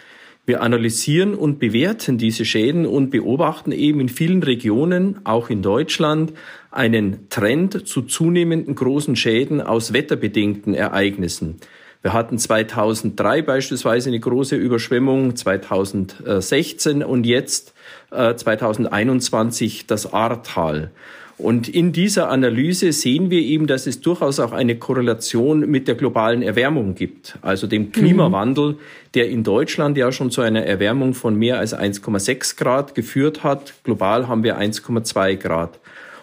Wir 0.46 0.62
analysieren 0.62 1.36
und 1.36 1.60
bewerten 1.60 2.18
diese 2.18 2.46
Schäden 2.46 2.86
und 2.86 3.12
beobachten 3.12 3.72
eben 3.72 4.00
in 4.00 4.10
vielen 4.10 4.42
Regionen, 4.42 5.20
auch 5.24 5.50
in 5.50 5.62
Deutschland, 5.62 6.34
einen 6.72 7.30
Trend 7.30 7.88
zu 7.88 8.02
zunehmenden 8.04 8.76
großen 8.76 9.16
Schäden 9.16 9.62
aus 9.62 9.94
wetterbedingten 9.94 10.74
Ereignissen. 10.74 11.58
Wir 12.02 12.14
hatten 12.14 12.38
2003 12.38 13.42
beispielsweise 13.42 14.10
eine 14.10 14.20
große 14.20 14.56
Überschwemmung, 14.56 15.36
2016 15.36 17.04
und 17.04 17.26
jetzt 17.26 17.74
äh, 18.12 18.36
2021 18.36 19.88
das 19.88 20.14
Ahrtal. 20.14 20.92
Und 21.40 21.70
in 21.70 21.94
dieser 21.94 22.30
Analyse 22.30 22.92
sehen 22.92 23.30
wir 23.30 23.40
eben, 23.40 23.66
dass 23.66 23.88
es 23.88 24.02
durchaus 24.02 24.42
auch 24.42 24.52
eine 24.52 24.76
Korrelation 24.76 25.62
mit 25.62 25.88
der 25.88 25.96
globalen 25.96 26.42
Erwärmung 26.42 26.96
gibt, 26.96 27.38
also 27.42 27.66
dem 27.66 27.94
Klimawandel, 27.94 28.76
der 29.14 29.30
in 29.30 29.46
Deutschland 29.46 29.96
ja 29.96 30.12
schon 30.12 30.32
zu 30.32 30.42
einer 30.42 30.66
Erwärmung 30.66 31.14
von 31.14 31.36
mehr 31.36 31.58
als 31.58 31.74
1,6 31.74 32.58
Grad 32.58 32.94
geführt 32.94 33.42
hat. 33.42 33.74
Global 33.86 34.28
haben 34.28 34.44
wir 34.44 34.60
1,2 34.60 35.38
Grad. 35.38 35.80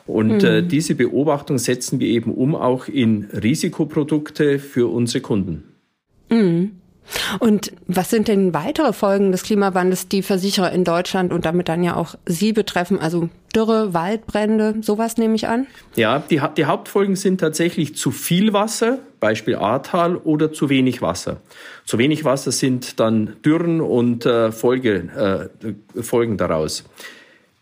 Und 0.07 0.45
äh, 0.45 0.61
mhm. 0.61 0.67
äh, 0.67 0.69
diese 0.69 0.95
Beobachtung 0.95 1.57
setzen 1.57 1.99
wir 1.99 2.09
eben 2.09 2.33
um 2.35 2.55
auch 2.55 2.87
in 2.87 3.25
Risikoprodukte 3.33 4.59
für 4.59 4.93
unsere 4.93 5.23
Kunden. 5.23 5.65
Mhm. 6.29 6.73
Und 7.39 7.73
was 7.87 8.11
sind 8.11 8.29
denn 8.29 8.55
weitere 8.55 8.93
Folgen 8.93 9.33
des 9.33 9.43
Klimawandels, 9.43 10.09
die 10.09 10.23
Versicherer 10.23 10.73
in 10.73 10.85
Deutschland 10.85 11.33
und 11.33 11.45
damit 11.45 11.69
dann 11.69 11.83
ja 11.83 11.97
auch 11.97 12.15
Sie 12.27 12.53
betreffen? 12.53 12.99
Also 12.99 13.29
Dürre, 13.55 13.95
Waldbrände, 13.95 14.77
sowas 14.83 15.17
nehme 15.17 15.35
ich 15.35 15.49
an? 15.49 15.67
Ja, 15.95 16.19
die, 16.19 16.41
die 16.57 16.65
Hauptfolgen 16.67 17.17
sind 17.17 17.41
tatsächlich 17.41 17.97
zu 17.97 18.11
viel 18.11 18.53
Wasser, 18.53 18.99
Beispiel 19.19 19.57
Ahrtal, 19.57 20.17
oder 20.17 20.53
zu 20.53 20.69
wenig 20.69 21.01
Wasser. 21.01 21.41
Zu 21.85 21.99
wenig 21.99 22.25
Wasser 22.25 22.53
sind 22.53 23.01
dann 23.01 23.37
Dürren 23.45 23.81
und 23.81 24.27
äh, 24.27 24.53
Folge, 24.53 25.51
äh, 25.65 26.03
Folgen 26.03 26.37
daraus. 26.37 26.85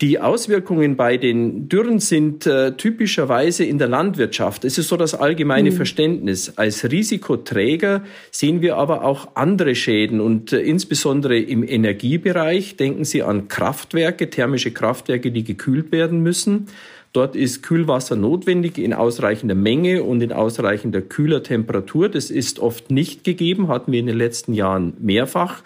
Die 0.01 0.19
Auswirkungen 0.19 0.97
bei 0.97 1.17
den 1.17 1.69
Dürren 1.69 2.01
sind 2.01 2.47
äh, 2.47 2.77
typischerweise 2.77 3.65
in 3.65 3.79
der 3.79 3.87
Landwirtschaft. 3.87 4.65
Es 4.65 4.77
ist 4.77 4.89
so 4.89 4.97
das 4.97 5.15
allgemeine 5.15 5.71
mhm. 5.71 5.77
Verständnis. 5.77 6.55
Als 6.57 6.91
Risikoträger 6.91 8.03
sehen 8.33 8.61
wir 8.61 8.77
aber 8.77 9.05
auch 9.05 9.37
andere 9.37 9.77
Schäden 9.77 10.21
und 10.21 10.53
äh, 10.53 10.59
insbesondere 10.59 11.39
im 11.39 11.63
Energiebereich 11.63 12.77
denken 12.77 13.05
Sie 13.05 13.23
an 13.23 13.47
Kraftwerke, 13.47 14.31
thermische 14.31 14.73
Kraftwerke, 14.73 15.31
die 15.31 15.45
gekühlt 15.45 15.93
werden 15.93 16.25
müssen. 16.25 16.67
Dort 17.13 17.37
ist 17.37 17.63
Kühlwasser 17.63 18.17
notwendig 18.17 18.79
in 18.79 18.93
ausreichender 18.93 19.55
Menge 19.55 20.03
und 20.03 20.21
in 20.21 20.33
ausreichender 20.33 21.03
kühler 21.03 21.45
Temperatur. 21.45 22.09
Das 22.09 22.31
ist 22.31 22.59
oft 22.59 22.91
nicht 22.91 23.23
gegeben, 23.23 23.69
hatten 23.69 23.93
wir 23.93 24.01
in 24.01 24.07
den 24.07 24.19
letzten 24.19 24.55
Jahren 24.55 24.95
mehrfach. 24.99 25.63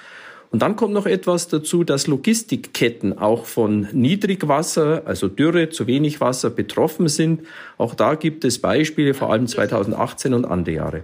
Und 0.51 0.63
dann 0.63 0.77
kommt 0.77 0.95
noch 0.95 1.07
etwas 1.07 1.49
dazu, 1.49 1.85
dass 1.85 2.07
Logistikketten 2.07 3.19
auch 3.19 3.45
von 3.45 3.87
Niedrigwasser, 3.93 5.03
also 5.05 5.29
Dürre, 5.29 5.69
zu 5.69 5.87
wenig 5.87 6.21
Wasser 6.21 6.49
betroffen 6.49 7.09
sind. 7.09 7.43
Auch 7.77 7.95
da 7.95 8.15
gibt 8.15 8.45
es 8.45 8.59
Beispiele, 8.59 9.13
vor 9.13 9.31
allem 9.31 9.47
2018 9.47 10.33
und 10.33 10.47
andere 10.47 10.75
Jahre. 10.75 11.03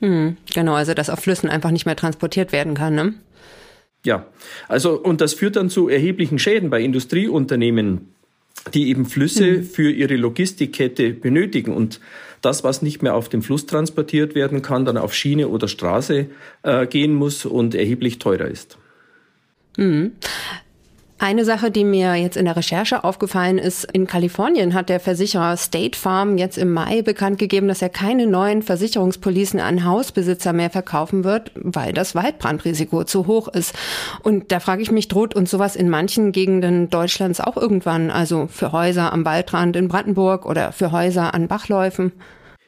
Hm, 0.00 0.36
genau, 0.54 0.74
also 0.74 0.92
dass 0.94 1.10
auf 1.10 1.20
Flüssen 1.20 1.48
einfach 1.48 1.70
nicht 1.70 1.86
mehr 1.86 1.96
transportiert 1.96 2.52
werden 2.52 2.74
kann, 2.74 2.94
ne? 2.94 3.14
Ja, 4.04 4.26
also 4.66 4.98
und 4.98 5.20
das 5.20 5.34
führt 5.34 5.56
dann 5.56 5.68
zu 5.68 5.88
erheblichen 5.88 6.38
Schäden 6.38 6.70
bei 6.70 6.80
Industrieunternehmen, 6.80 8.08
die 8.72 8.88
eben 8.88 9.04
Flüsse 9.04 9.58
mhm. 9.58 9.64
für 9.64 9.90
ihre 9.90 10.16
Logistikkette 10.16 11.10
benötigen. 11.10 11.74
Und 11.74 12.00
das, 12.40 12.64
was 12.64 12.82
nicht 12.82 13.02
mehr 13.02 13.14
auf 13.14 13.28
dem 13.28 13.42
Fluss 13.42 13.66
transportiert 13.66 14.34
werden 14.34 14.62
kann, 14.62 14.84
dann 14.84 14.96
auf 14.96 15.14
Schiene 15.14 15.48
oder 15.48 15.68
Straße 15.68 16.26
äh, 16.62 16.86
gehen 16.86 17.14
muss 17.14 17.44
und 17.44 17.74
erheblich 17.74 18.18
teurer 18.18 18.46
ist. 18.46 18.78
Mhm. 19.76 20.12
Eine 21.22 21.44
Sache, 21.44 21.70
die 21.70 21.84
mir 21.84 22.14
jetzt 22.14 22.38
in 22.38 22.46
der 22.46 22.56
Recherche 22.56 23.04
aufgefallen 23.04 23.58
ist, 23.58 23.84
in 23.84 24.06
Kalifornien 24.06 24.72
hat 24.72 24.88
der 24.88 25.00
Versicherer 25.00 25.54
State 25.58 25.98
Farm 25.98 26.38
jetzt 26.38 26.56
im 26.56 26.72
Mai 26.72 27.02
bekannt 27.02 27.38
gegeben, 27.38 27.68
dass 27.68 27.82
er 27.82 27.90
keine 27.90 28.26
neuen 28.26 28.62
Versicherungspolicen 28.62 29.60
an 29.60 29.84
Hausbesitzer 29.84 30.54
mehr 30.54 30.70
verkaufen 30.70 31.22
wird, 31.22 31.52
weil 31.56 31.92
das 31.92 32.14
Waldbrandrisiko 32.14 33.04
zu 33.04 33.26
hoch 33.26 33.48
ist. 33.48 33.74
Und 34.22 34.50
da 34.50 34.60
frage 34.60 34.80
ich 34.80 34.90
mich, 34.90 35.08
droht 35.08 35.36
uns 35.36 35.50
sowas 35.50 35.76
in 35.76 35.90
manchen 35.90 36.32
Gegenden 36.32 36.88
Deutschlands 36.88 37.38
auch 37.38 37.58
irgendwann, 37.58 38.10
also 38.10 38.46
für 38.50 38.72
Häuser 38.72 39.12
am 39.12 39.26
Waldrand 39.26 39.76
in 39.76 39.88
Brandenburg 39.88 40.46
oder 40.46 40.72
für 40.72 40.90
Häuser 40.90 41.34
an 41.34 41.48
Bachläufen? 41.48 42.12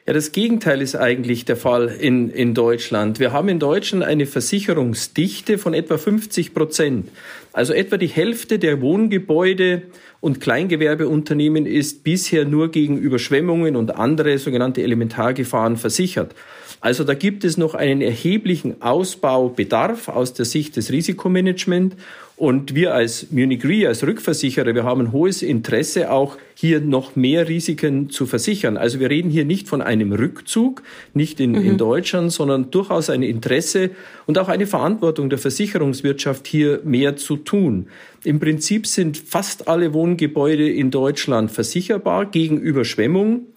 Ja, 0.05 0.11
das 0.11 0.33
Gegenteil 0.33 0.81
ist 0.81 0.95
eigentlich 0.95 1.45
der 1.45 1.55
Fall 1.55 1.87
in, 1.87 2.29
in 2.29 2.53
Deutschland. 2.53 3.21
Wir 3.21 3.31
haben 3.31 3.47
in 3.47 3.59
Deutschland 3.59 4.03
eine 4.03 4.25
Versicherungsdichte 4.25 5.57
von 5.57 5.73
etwa 5.73 5.97
50 5.97 6.53
Prozent. 6.53 7.09
Also 7.53 7.73
etwa 7.73 7.97
die 7.97 8.07
Hälfte 8.07 8.57
der 8.57 8.81
Wohngebäude 8.81 9.83
und 10.19 10.41
Kleingewerbeunternehmen 10.41 11.67
ist 11.67 12.03
bisher 12.03 12.45
nur 12.45 12.71
gegen 12.71 12.97
Überschwemmungen 12.97 13.75
und 13.75 13.95
andere 13.95 14.37
sogenannte 14.39 14.81
Elementargefahren 14.81 15.77
versichert. 15.77 16.33
Also 16.81 17.05
da 17.05 17.13
gibt 17.13 17.45
es 17.45 17.55
noch 17.55 17.75
einen 17.75 18.01
erheblichen 18.01 18.81
Ausbaubedarf 18.81 20.09
aus 20.09 20.33
der 20.33 20.43
Sicht 20.43 20.75
des 20.75 20.91
Risikomanagements. 20.91 21.95
Und 22.35 22.75
wir 22.75 22.93
als 22.93 23.31
Munich 23.31 23.63
Re, 23.63 23.87
als 23.87 24.05
Rückversicherer, 24.05 24.73
wir 24.73 24.83
haben 24.83 24.99
ein 24.99 25.11
hohes 25.13 25.43
Interesse, 25.43 26.11
auch 26.11 26.37
hier 26.55 26.81
noch 26.81 27.15
mehr 27.15 27.47
Risiken 27.47 28.09
zu 28.09 28.25
versichern. 28.25 28.75
Also 28.75 28.99
wir 28.99 29.09
reden 29.09 29.29
hier 29.29 29.45
nicht 29.45 29.69
von 29.69 29.81
einem 29.81 30.11
Rückzug, 30.11 30.81
nicht 31.13 31.39
in, 31.39 31.51
mhm. 31.51 31.65
in 31.65 31.77
Deutschland, 31.77 32.33
sondern 32.33 32.69
durchaus 32.69 33.09
ein 33.09 33.23
Interesse 33.23 33.91
und 34.25 34.37
auch 34.37 34.49
eine 34.49 34.67
Verantwortung 34.67 35.29
der 35.29 35.39
Versicherungswirtschaft, 35.39 36.47
hier 36.47 36.81
mehr 36.83 37.15
zu 37.15 37.37
tun. 37.43 37.87
Im 38.23 38.39
Prinzip 38.39 38.87
sind 38.87 39.17
fast 39.17 39.67
alle 39.67 39.93
Wohngebäude 39.93 40.69
in 40.69 40.91
Deutschland 40.91 41.51
versicherbar 41.51 42.25
gegen 42.25 42.59
Überschwemmung. 42.59 43.47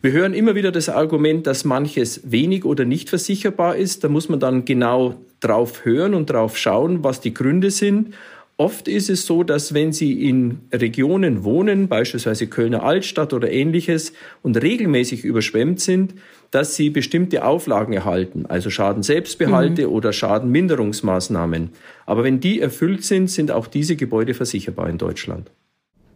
Wir 0.00 0.12
hören 0.12 0.34
immer 0.34 0.54
wieder 0.54 0.70
das 0.70 0.90
Argument, 0.90 1.46
dass 1.46 1.64
manches 1.64 2.30
wenig 2.30 2.64
oder 2.64 2.84
nicht 2.84 3.08
versicherbar 3.08 3.76
ist. 3.76 4.04
Da 4.04 4.08
muss 4.08 4.28
man 4.28 4.38
dann 4.38 4.64
genau 4.66 5.14
drauf 5.40 5.84
hören 5.84 6.14
und 6.14 6.28
drauf 6.28 6.58
schauen, 6.58 7.02
was 7.02 7.20
die 7.20 7.32
Gründe 7.32 7.70
sind. 7.70 8.14
Oft 8.56 8.86
ist 8.86 9.10
es 9.10 9.26
so, 9.26 9.42
dass 9.42 9.74
wenn 9.74 9.92
Sie 9.92 10.28
in 10.28 10.60
Regionen 10.72 11.42
wohnen, 11.42 11.88
beispielsweise 11.88 12.46
Kölner 12.46 12.84
Altstadt 12.84 13.32
oder 13.32 13.50
ähnliches, 13.50 14.12
und 14.42 14.62
regelmäßig 14.62 15.24
überschwemmt 15.24 15.80
sind, 15.80 16.14
dass 16.52 16.76
Sie 16.76 16.90
bestimmte 16.90 17.44
Auflagen 17.44 17.92
erhalten, 17.94 18.46
also 18.46 18.70
Schadenselbstbehalte 18.70 19.88
mhm. 19.88 19.92
oder 19.92 20.12
Schadenminderungsmaßnahmen. 20.12 21.70
Aber 22.06 22.22
wenn 22.22 22.38
die 22.38 22.60
erfüllt 22.60 23.04
sind, 23.04 23.28
sind 23.28 23.50
auch 23.50 23.66
diese 23.66 23.96
Gebäude 23.96 24.34
versicherbar 24.34 24.88
in 24.88 24.98
Deutschland. 24.98 25.50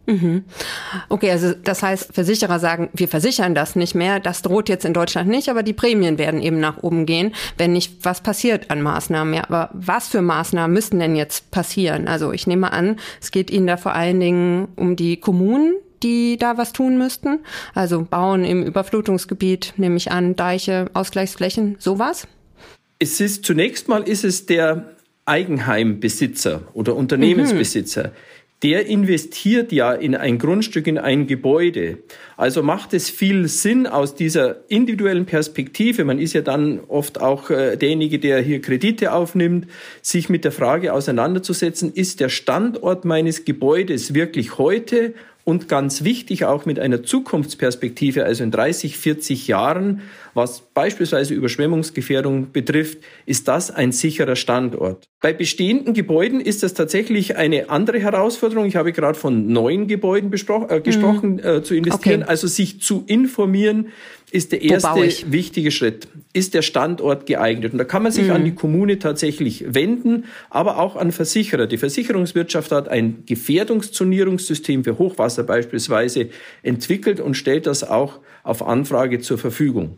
Mhm. 0.09 0.43
Okay, 1.07 1.29
also 1.29 1.53
das 1.53 1.83
heißt, 1.83 2.13
Versicherer 2.13 2.57
sagen, 2.57 2.89
wir 2.93 3.07
versichern 3.07 3.53
das 3.53 3.75
nicht 3.75 3.93
mehr. 3.93 4.19
Das 4.19 4.41
droht 4.41 4.67
jetzt 4.67 4.83
in 4.83 4.93
Deutschland 4.93 5.29
nicht, 5.29 5.49
aber 5.49 5.61
die 5.61 5.73
Prämien 5.73 6.17
werden 6.17 6.41
eben 6.41 6.59
nach 6.59 6.81
oben 6.81 7.05
gehen, 7.05 7.35
wenn 7.59 7.73
nicht 7.73 8.03
was 8.03 8.21
passiert 8.21 8.71
an 8.71 8.81
Maßnahmen. 8.81 9.35
Ja, 9.35 9.43
aber 9.43 9.69
was 9.73 10.07
für 10.07 10.23
Maßnahmen 10.23 10.73
müssten 10.73 10.99
denn 10.99 11.15
jetzt 11.15 11.51
passieren? 11.51 12.07
Also 12.07 12.31
ich 12.31 12.47
nehme 12.47 12.73
an, 12.73 12.97
es 13.21 13.29
geht 13.29 13.51
Ihnen 13.51 13.67
da 13.67 13.77
vor 13.77 13.93
allen 13.93 14.19
Dingen 14.19 14.69
um 14.75 14.95
die 14.95 15.17
Kommunen, 15.17 15.75
die 16.01 16.37
da 16.37 16.57
was 16.57 16.73
tun 16.73 16.97
müssten. 16.97 17.41
Also 17.75 18.01
bauen 18.01 18.43
im 18.45 18.63
Überflutungsgebiet, 18.63 19.75
nehme 19.77 19.97
ich 19.97 20.11
an, 20.11 20.35
Deiche, 20.35 20.89
Ausgleichsflächen, 20.93 21.75
sowas? 21.77 22.27
Es 22.97 23.21
ist 23.21 23.45
zunächst 23.45 23.87
mal 23.87 24.01
ist 24.01 24.23
es 24.23 24.47
der 24.47 24.95
Eigenheimbesitzer 25.25 26.63
oder 26.73 26.95
Unternehmensbesitzer. 26.95 28.07
Mhm 28.07 28.38
der 28.63 28.87
investiert 28.87 29.71
ja 29.71 29.93
in 29.93 30.15
ein 30.15 30.37
Grundstück, 30.37 30.85
in 30.87 30.97
ein 30.97 31.27
Gebäude. 31.27 31.99
Also 32.35 32.61
macht 32.61 32.93
es 32.93 33.09
viel 33.09 33.47
Sinn 33.47 33.87
aus 33.87 34.15
dieser 34.15 34.57
individuellen 34.69 35.25
Perspektive, 35.25 36.03
man 36.03 36.19
ist 36.19 36.33
ja 36.33 36.41
dann 36.41 36.81
oft 36.87 37.21
auch 37.21 37.49
äh, 37.49 37.77
derjenige, 37.77 38.19
der 38.19 38.41
hier 38.41 38.61
Kredite 38.61 39.13
aufnimmt, 39.13 39.67
sich 40.01 40.27
mit 40.27 40.43
der 40.43 40.51
Frage 40.51 40.93
auseinanderzusetzen, 40.93 41.93
ist 41.93 42.19
der 42.19 42.29
Standort 42.29 43.05
meines 43.05 43.45
Gebäudes 43.45 44.13
wirklich 44.13 44.57
heute 44.57 45.13
und 45.45 45.67
ganz 45.67 46.03
wichtig 46.03 46.45
auch 46.45 46.65
mit 46.65 46.79
einer 46.79 47.01
Zukunftsperspektive, 47.01 48.23
also 48.23 48.43
in 48.43 48.51
30, 48.51 48.97
40 48.97 49.47
Jahren, 49.47 50.01
was 50.33 50.61
beispielsweise 50.73 51.33
Überschwemmungsgefährdung 51.33 52.51
betrifft, 52.51 52.99
ist 53.25 53.47
das 53.47 53.71
ein 53.71 53.91
sicherer 53.91 54.35
Standort. 54.35 55.07
Bei 55.21 55.33
bestehenden 55.33 55.93
Gebäuden 55.93 56.39
ist 56.39 56.63
das 56.63 56.73
tatsächlich 56.73 57.35
eine 57.35 57.69
andere 57.69 57.99
Herausforderung. 57.99 58.65
Ich 58.65 58.77
habe 58.77 58.93
gerade 58.93 59.19
von 59.19 59.47
neuen 59.47 59.87
Gebäuden 59.87 60.31
äh, 60.31 60.79
gesprochen, 60.81 61.33
mhm. 61.33 61.39
äh, 61.39 61.63
zu 61.63 61.75
investieren, 61.75 62.21
okay. 62.21 62.29
also 62.29 62.47
sich 62.47 62.81
zu 62.81 63.03
informieren, 63.05 63.87
ist 64.31 64.51
der 64.51 64.61
erste 64.61 65.31
wichtige 65.31 65.71
Schritt. 65.71 66.07
Ist 66.33 66.53
der 66.53 66.61
Standort 66.61 67.25
geeignet? 67.25 67.73
Und 67.73 67.79
da 67.79 67.83
kann 67.83 68.03
man 68.03 68.11
sich 68.11 68.27
mhm. 68.27 68.31
an 68.31 68.45
die 68.45 68.53
Kommune 68.53 68.99
tatsächlich 68.99 69.65
wenden, 69.73 70.25
aber 70.49 70.77
auch 70.79 70.95
an 70.95 71.11
Versicherer. 71.11 71.67
Die 71.67 71.77
Versicherungswirtschaft 71.77 72.71
hat 72.71 72.87
ein 72.87 73.23
Gefährdungszonierungssystem 73.25 74.83
für 74.83 74.97
Hochwasser 74.97 75.43
beispielsweise 75.43 76.29
entwickelt 76.63 77.19
und 77.19 77.35
stellt 77.35 77.65
das 77.65 77.83
auch 77.83 78.19
auf 78.43 78.65
Anfrage 78.65 79.19
zur 79.19 79.37
Verfügung. 79.37 79.97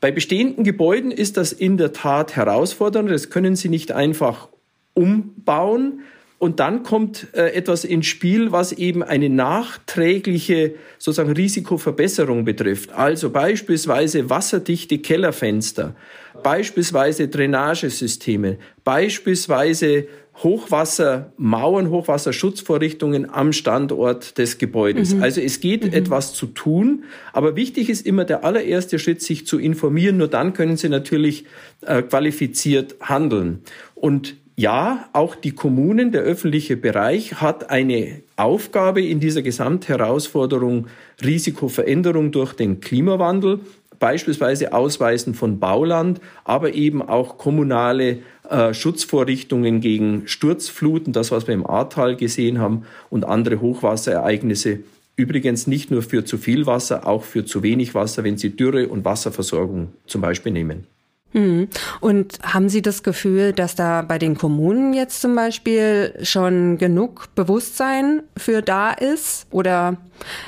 Bei 0.00 0.10
bestehenden 0.10 0.64
Gebäuden 0.64 1.10
ist 1.10 1.36
das 1.36 1.52
in 1.52 1.76
der 1.76 1.92
Tat 1.92 2.34
herausfordernd. 2.34 3.10
Das 3.10 3.28
können 3.30 3.54
Sie 3.56 3.68
nicht 3.68 3.92
einfach 3.92 4.48
umbauen. 4.94 6.00
Und 6.38 6.58
dann 6.58 6.84
kommt 6.84 7.26
äh, 7.34 7.52
etwas 7.52 7.84
ins 7.84 8.06
Spiel, 8.06 8.50
was 8.50 8.72
eben 8.72 9.02
eine 9.02 9.28
nachträgliche 9.28 10.74
sozusagen 10.96 11.32
Risikoverbesserung 11.32 12.46
betrifft. 12.46 12.92
Also 12.92 13.28
beispielsweise 13.28 14.30
wasserdichte 14.30 14.96
Kellerfenster, 15.00 15.94
beispielsweise 16.42 17.28
Drainagesysteme, 17.28 18.56
beispielsweise 18.84 20.06
Hochwassermauern, 20.42 21.90
Hochwasserschutzvorrichtungen 21.90 23.30
am 23.30 23.52
Standort 23.52 24.38
des 24.38 24.58
Gebäudes. 24.58 25.14
Mhm. 25.14 25.22
Also 25.22 25.40
es 25.40 25.60
geht 25.60 25.84
mhm. 25.84 25.92
etwas 25.92 26.32
zu 26.32 26.46
tun, 26.46 27.04
aber 27.32 27.56
wichtig 27.56 27.90
ist 27.90 28.06
immer 28.06 28.24
der 28.24 28.44
allererste 28.44 28.98
Schritt, 28.98 29.22
sich 29.22 29.46
zu 29.46 29.58
informieren. 29.58 30.16
Nur 30.16 30.28
dann 30.28 30.52
können 30.52 30.76
Sie 30.76 30.88
natürlich 30.88 31.44
äh, 31.82 32.02
qualifiziert 32.02 32.96
handeln. 33.00 33.60
Und 33.94 34.36
ja, 34.56 35.08
auch 35.14 35.36
die 35.36 35.52
Kommunen, 35.52 36.12
der 36.12 36.20
öffentliche 36.20 36.76
Bereich 36.76 37.40
hat 37.40 37.70
eine 37.70 38.20
Aufgabe 38.36 39.02
in 39.02 39.18
dieser 39.18 39.40
Gesamtherausforderung 39.40 40.86
Risikoveränderung 41.24 42.30
durch 42.30 42.52
den 42.52 42.80
Klimawandel, 42.80 43.60
beispielsweise 43.98 44.72
Ausweisen 44.74 45.34
von 45.34 45.60
Bauland, 45.60 46.20
aber 46.44 46.74
eben 46.74 47.00
auch 47.00 47.38
kommunale 47.38 48.18
äh, 48.50 48.74
Schutzvorrichtungen 48.74 49.80
gegen 49.80 50.26
Sturzfluten, 50.26 51.12
das 51.12 51.30
was 51.30 51.46
wir 51.46 51.54
im 51.54 51.66
Ahrtal 51.66 52.16
gesehen 52.16 52.58
haben 52.58 52.84
und 53.08 53.24
andere 53.24 53.60
Hochwasserereignisse. 53.60 54.80
Übrigens 55.16 55.66
nicht 55.66 55.90
nur 55.90 56.02
für 56.02 56.24
zu 56.24 56.38
viel 56.38 56.66
Wasser, 56.66 57.06
auch 57.06 57.24
für 57.24 57.44
zu 57.44 57.62
wenig 57.62 57.94
Wasser, 57.94 58.24
wenn 58.24 58.38
Sie 58.38 58.56
Dürre 58.56 58.88
und 58.88 59.04
Wasserversorgung 59.04 59.92
zum 60.06 60.20
Beispiel 60.20 60.52
nehmen. 60.52 60.86
Hm. 61.32 61.68
Und 62.00 62.38
haben 62.42 62.68
Sie 62.68 62.82
das 62.82 63.02
Gefühl, 63.02 63.52
dass 63.52 63.76
da 63.76 64.02
bei 64.02 64.18
den 64.18 64.36
Kommunen 64.36 64.94
jetzt 64.94 65.20
zum 65.20 65.36
Beispiel 65.36 66.14
schon 66.22 66.76
genug 66.78 67.28
Bewusstsein 67.36 68.22
für 68.36 68.62
da 68.62 68.90
ist? 68.90 69.46
Oder 69.50 69.96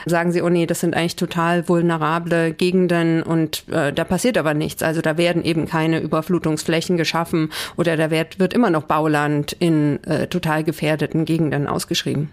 sagen 0.06 0.32
Sie, 0.32 0.42
oh 0.42 0.48
nee, 0.48 0.66
das 0.66 0.80
sind 0.80 0.94
eigentlich 0.94 1.16
total 1.16 1.68
vulnerable 1.68 2.52
Gegenden 2.52 3.22
und 3.22 3.64
äh, 3.70 3.92
da 3.92 4.04
passiert 4.04 4.36
aber 4.36 4.54
nichts. 4.54 4.82
Also 4.82 5.00
da 5.00 5.16
werden 5.16 5.44
eben 5.44 5.66
keine 5.66 6.00
Überflutungsflächen 6.00 6.96
geschaffen 6.96 7.50
oder 7.76 7.96
da 7.96 8.10
wird, 8.10 8.40
wird 8.40 8.52
immer 8.52 8.70
noch 8.70 8.84
Bauland 8.84 9.52
in 9.52 10.02
äh, 10.04 10.26
total 10.26 10.64
gefährdeten 10.64 11.24
Gegenden 11.24 11.68
ausgeschrieben. 11.68 12.30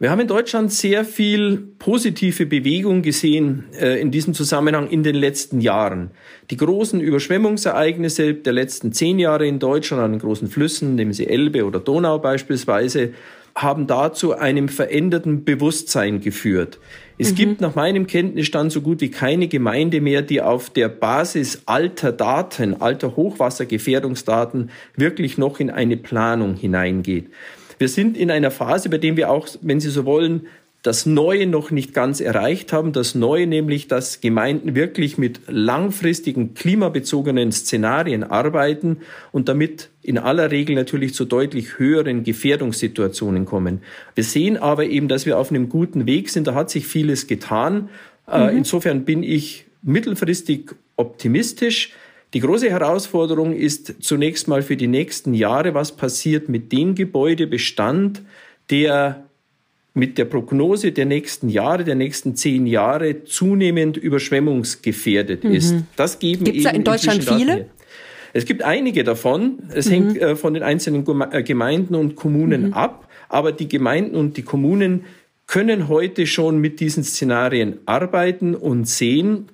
Wir 0.00 0.12
haben 0.12 0.20
in 0.20 0.28
Deutschland 0.28 0.72
sehr 0.72 1.04
viel 1.04 1.58
positive 1.80 2.46
Bewegung 2.46 3.02
gesehen 3.02 3.64
äh, 3.72 4.00
in 4.00 4.12
diesem 4.12 4.32
Zusammenhang 4.32 4.88
in 4.88 5.02
den 5.02 5.16
letzten 5.16 5.60
Jahren. 5.60 6.12
Die 6.52 6.56
großen 6.56 7.00
Überschwemmungsereignisse 7.00 8.34
der 8.34 8.52
letzten 8.52 8.92
zehn 8.92 9.18
Jahre 9.18 9.48
in 9.48 9.58
Deutschland 9.58 10.00
an 10.00 10.12
den 10.12 10.20
großen 10.20 10.46
Flüssen, 10.46 10.94
nehmen 10.94 11.12
Sie 11.12 11.26
Elbe 11.26 11.64
oder 11.64 11.80
Donau 11.80 12.20
beispielsweise, 12.20 13.12
haben 13.56 13.88
dazu 13.88 14.34
einem 14.34 14.68
veränderten 14.68 15.44
Bewusstsein 15.44 16.20
geführt. 16.20 16.78
Es 17.18 17.32
mhm. 17.32 17.34
gibt 17.34 17.60
nach 17.60 17.74
meinem 17.74 18.06
Kenntnisstand 18.06 18.70
so 18.70 18.82
gut 18.82 19.00
wie 19.00 19.10
keine 19.10 19.48
Gemeinde 19.48 20.00
mehr, 20.00 20.22
die 20.22 20.40
auf 20.40 20.70
der 20.70 20.90
Basis 20.90 21.62
alter 21.66 22.12
Daten, 22.12 22.80
alter 22.80 23.16
Hochwassergefährdungsdaten 23.16 24.70
wirklich 24.94 25.38
noch 25.38 25.58
in 25.58 25.70
eine 25.70 25.96
Planung 25.96 26.54
hineingeht. 26.54 27.32
Wir 27.78 27.88
sind 27.88 28.16
in 28.16 28.30
einer 28.30 28.50
Phase, 28.50 28.88
bei 28.88 28.98
der 28.98 29.16
wir 29.16 29.30
auch, 29.30 29.48
wenn 29.62 29.80
Sie 29.80 29.90
so 29.90 30.04
wollen, 30.04 30.46
das 30.82 31.06
Neue 31.06 31.46
noch 31.46 31.70
nicht 31.70 31.92
ganz 31.92 32.20
erreicht 32.20 32.72
haben. 32.72 32.92
Das 32.92 33.14
Neue 33.14 33.46
nämlich, 33.46 33.88
dass 33.88 34.20
Gemeinden 34.20 34.74
wirklich 34.74 35.18
mit 35.18 35.40
langfristigen 35.48 36.54
klimabezogenen 36.54 37.50
Szenarien 37.50 38.22
arbeiten 38.22 38.98
und 39.32 39.48
damit 39.48 39.90
in 40.02 40.18
aller 40.18 40.50
Regel 40.50 40.76
natürlich 40.76 41.14
zu 41.14 41.24
deutlich 41.24 41.78
höheren 41.78 42.22
Gefährdungssituationen 42.22 43.44
kommen. 43.44 43.82
Wir 44.14 44.24
sehen 44.24 44.56
aber 44.56 44.84
eben, 44.84 45.08
dass 45.08 45.26
wir 45.26 45.38
auf 45.38 45.50
einem 45.50 45.68
guten 45.68 46.06
Weg 46.06 46.30
sind. 46.30 46.46
Da 46.46 46.54
hat 46.54 46.70
sich 46.70 46.86
vieles 46.86 47.26
getan. 47.26 47.88
Äh, 48.30 48.52
mhm. 48.52 48.58
Insofern 48.58 49.04
bin 49.04 49.24
ich 49.24 49.66
mittelfristig 49.82 50.70
optimistisch. 50.96 51.92
Die 52.34 52.40
große 52.40 52.70
Herausforderung 52.70 53.54
ist 53.54 53.94
zunächst 54.00 54.48
mal 54.48 54.62
für 54.62 54.76
die 54.76 54.86
nächsten 54.86 55.32
Jahre, 55.32 55.74
was 55.74 55.92
passiert 55.92 56.48
mit 56.48 56.72
dem 56.72 56.94
Gebäudebestand, 56.94 58.22
der 58.70 59.24
mit 59.94 60.18
der 60.18 60.26
Prognose 60.26 60.92
der 60.92 61.06
nächsten 61.06 61.48
Jahre, 61.48 61.84
der 61.84 61.94
nächsten 61.94 62.36
zehn 62.36 62.66
Jahre 62.66 63.24
zunehmend 63.24 63.96
überschwemmungsgefährdet 63.96 65.44
mhm. 65.44 65.52
ist. 65.52 65.74
Das 65.96 66.18
geben 66.18 66.44
Gibt's 66.44 66.64
da 66.64 66.70
in 66.70 66.84
Deutschland 66.84 67.24
viele? 67.24 67.66
Es 68.32 68.44
gibt 68.44 68.62
einige 68.62 69.04
davon. 69.04 69.58
Es 69.74 69.86
mhm. 69.86 69.90
hängt 69.90 70.18
äh, 70.18 70.36
von 70.36 70.54
den 70.54 70.62
einzelnen 70.62 71.04
äh, 71.32 71.42
Gemeinden 71.42 71.94
und 71.94 72.14
Kommunen 72.14 72.68
mhm. 72.68 72.72
ab. 72.74 73.08
Aber 73.28 73.52
die 73.52 73.68
Gemeinden 73.68 74.16
und 74.16 74.36
die 74.36 74.42
Kommunen 74.42 75.04
können 75.46 75.88
heute 75.88 76.26
schon 76.26 76.58
mit 76.58 76.78
diesen 76.78 77.02
Szenarien 77.02 77.78
arbeiten 77.86 78.54
und 78.54 78.86
sehen, 78.86 79.48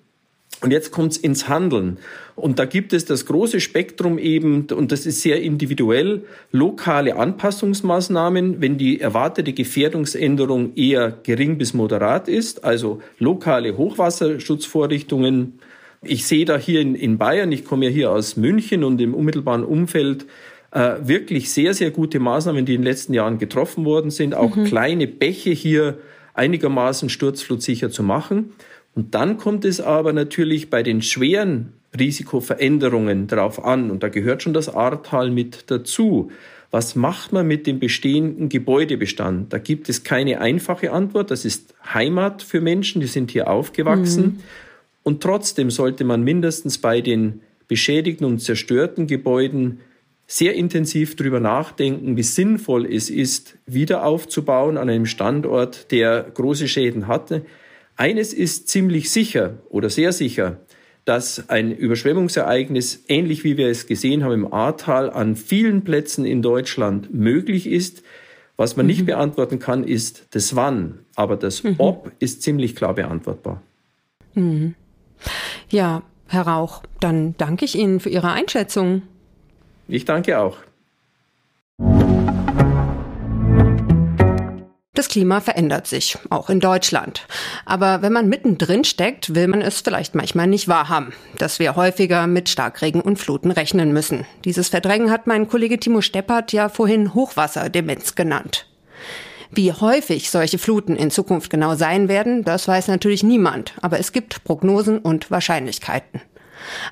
und 0.65 0.71
jetzt 0.71 0.93
kommt 0.93 1.13
es 1.13 1.19
ins 1.19 1.47
Handeln. 1.47 1.99
Und 2.37 2.59
da 2.59 2.65
gibt 2.65 2.95
es 2.95 3.05
das 3.05 3.27
große 3.27 3.61
Spektrum 3.61 4.19
eben, 4.19 4.67
und 4.75 4.93
das 4.93 5.05
ist 5.05 5.21
sehr 5.21 5.43
individuell, 5.43 6.23
lokale 6.53 7.17
Anpassungsmaßnahmen, 7.17 8.63
wenn 8.63 8.79
die 8.79 8.99
erwartete 8.99 9.53
Gefährdungsänderung 9.53 10.75
eher 10.75 11.19
gering 11.23 11.59
bis 11.59 11.75
moderat 11.75 12.29
ist, 12.29 12.65
also 12.65 13.03
lokale 13.19 13.77
Hochwasserschutzvorrichtungen. 13.77 15.59
Ich 16.01 16.27
sehe 16.27 16.47
da 16.47 16.57
hier 16.57 16.81
in, 16.81 16.95
in 16.95 17.19
Bayern, 17.19 17.53
ich 17.53 17.67
komme 17.67 17.85
ja 17.85 17.91
hier 17.91 18.11
aus 18.11 18.39
München 18.39 18.85
und 18.85 19.03
im 19.03 19.13
unmittelbaren 19.13 19.65
Umfeld, 19.65 20.25
äh, 20.71 20.95
wirklich 21.03 21.53
sehr, 21.53 21.75
sehr 21.75 21.91
gute 21.91 22.21
Maßnahmen, 22.21 22.65
die 22.65 22.75
in 22.75 22.81
den 22.81 22.87
letzten 22.87 23.13
Jahren 23.13 23.37
getroffen 23.37 23.85
worden 23.85 24.11
sind, 24.11 24.35
auch 24.35 24.57
mhm. 24.57 24.65
kleine 24.65 25.09
Bäche 25.09 25.51
hier 25.51 25.99
einigermaßen 26.33 27.11
sturzflutsicher 27.11 27.91
zu 27.91 28.03
machen. 28.03 28.55
Und 28.95 29.15
dann 29.15 29.39
kommt 29.39 29.65
es 29.65 29.81
aber 29.81 30.13
natürlich 30.13 30.71
bei 30.71 30.83
den 30.83 31.03
schweren 31.03 31.73
Risikoveränderungen 31.99 33.27
darauf 33.27 33.65
an, 33.65 33.91
und 33.91 34.03
da 34.03 34.09
gehört 34.09 34.43
schon 34.43 34.55
das 34.55 34.69
Ahrtal 34.69 35.31
mit 35.31 35.71
dazu. 35.71 36.31
Was 36.71 36.97
macht 36.97 37.33
man 37.33 37.47
mit 37.47 37.69
dem 37.69 37.79
bestehenden 37.79 38.49
Gebäudebestand? 38.49 39.53
Da 39.53 39.59
gibt 39.59 39.89
es 39.89 40.03
keine 40.03 40.41
einfache 40.41 40.91
Antwort. 40.91 41.31
Das 41.31 41.45
ist 41.45 41.73
Heimat 41.93 42.43
für 42.43 42.61
Menschen, 42.61 43.01
die 43.01 43.07
sind 43.07 43.31
hier 43.31 43.49
aufgewachsen. 43.49 44.25
Mhm. 44.25 44.41
Und 45.05 45.23
trotzdem 45.23 45.71
sollte 45.71 46.03
man 46.03 46.25
mindestens 46.25 46.79
bei 46.79 47.01
den 47.01 47.43
beschädigten 47.69 48.25
und 48.25 48.41
zerstörten 48.41 49.07
Gebäuden 49.07 49.81
sehr 50.27 50.55
intensiv 50.55 51.17
darüber 51.17 51.39
nachdenken, 51.39 52.17
wie 52.17 52.23
sinnvoll 52.23 52.87
es 52.87 53.11
ist, 53.11 53.57
wieder 53.67 54.05
aufzubauen 54.05 54.79
an 54.79 54.89
einem 54.89 55.07
Standort, 55.07 55.93
der 55.93 56.23
große 56.35 56.67
Schäden 56.67 57.07
hatte. 57.07 57.45
Eines 57.97 58.33
ist 58.33 58.69
ziemlich 58.69 59.11
sicher 59.11 59.55
oder 59.69 59.89
sehr 59.89 60.13
sicher, 60.13 60.59
dass 61.05 61.49
ein 61.51 61.71
Überschwemmungsereignis, 61.71 63.05
ähnlich 63.09 63.45
wie 63.45 63.57
wir 63.57 63.69
es 63.69 63.87
gesehen 63.87 64.25
haben 64.25 64.33
im 64.33 64.53
Ahrtal, 64.53 65.11
an 65.11 65.37
vielen 65.37 65.85
Plätzen 65.85 66.25
in 66.25 66.43
Deutschland 66.43 67.13
möglich 67.13 67.67
ist. 67.67 68.03
Was 68.57 68.77
man 68.77 68.87
mhm. 68.87 68.91
nicht 68.91 69.07
beantworten 69.07 69.59
kann, 69.59 69.85
ist 69.85 70.27
das 70.31 70.57
Wann. 70.57 71.01
Aber 71.15 71.37
das 71.37 71.63
mhm. 71.63 71.75
Ob 71.79 72.13
ist 72.21 72.43
ziemlich 72.43 72.75
klar 72.75 72.95
beantwortbar. 72.95 73.63
Mhm. 74.35 74.75
Ja, 75.71 76.03
Herr 76.27 76.47
Rauch, 76.47 76.83
dann 77.01 77.37
danke 77.37 77.65
ich 77.65 77.77
Ihnen 77.77 78.01
für 78.01 78.09
Ihre 78.09 78.33
Einschätzung. 78.33 79.03
Ich 79.89 80.05
danke 80.05 80.39
auch. 80.39 80.57
Das 84.95 85.09
Klima 85.09 85.41
verändert 85.41 85.89
sich, 85.89 86.17
auch 86.31 86.49
in 86.49 86.61
Deutschland. 86.61 87.27
Aber 87.67 88.01
wenn 88.01 88.13
man 88.13 88.29
mittendrin 88.29 88.85
steckt, 88.85 89.35
will 89.35 89.49
man 89.49 89.61
es 89.61 89.81
vielleicht 89.81 90.15
manchmal 90.15 90.47
nicht 90.47 90.69
wahrhaben, 90.69 91.13
dass 91.37 91.59
wir 91.59 91.75
häufiger 91.75 92.29
mit 92.29 92.49
Starkregen 92.49 93.01
und 93.01 93.19
Fluten 93.19 93.51
rechnen 93.51 93.93
müssen. 93.93 94.25
Dieses 94.45 94.69
Verdrängen 94.69 95.11
hat 95.11 95.27
mein 95.27 95.49
Kollege 95.49 95.81
Timo 95.81 96.01
Steppert 96.01 96.53
ja 96.53 96.69
vorhin 96.69 97.13
Hochwasserdemenz 97.13 98.15
genannt. 98.15 98.69
Wie 99.51 99.73
häufig 99.73 100.31
solche 100.31 100.59
Fluten 100.59 100.95
in 100.95 101.11
Zukunft 101.11 101.51
genau 101.51 101.75
sein 101.75 102.09
werden, 102.09 102.45
das 102.45 102.69
weiß 102.69 102.87
natürlich 102.87 103.25
niemand, 103.25 103.75
aber 103.83 103.99
es 103.99 104.13
gibt 104.13 104.45
Prognosen 104.45 104.99
und 104.99 105.31
Wahrscheinlichkeiten. 105.31 106.21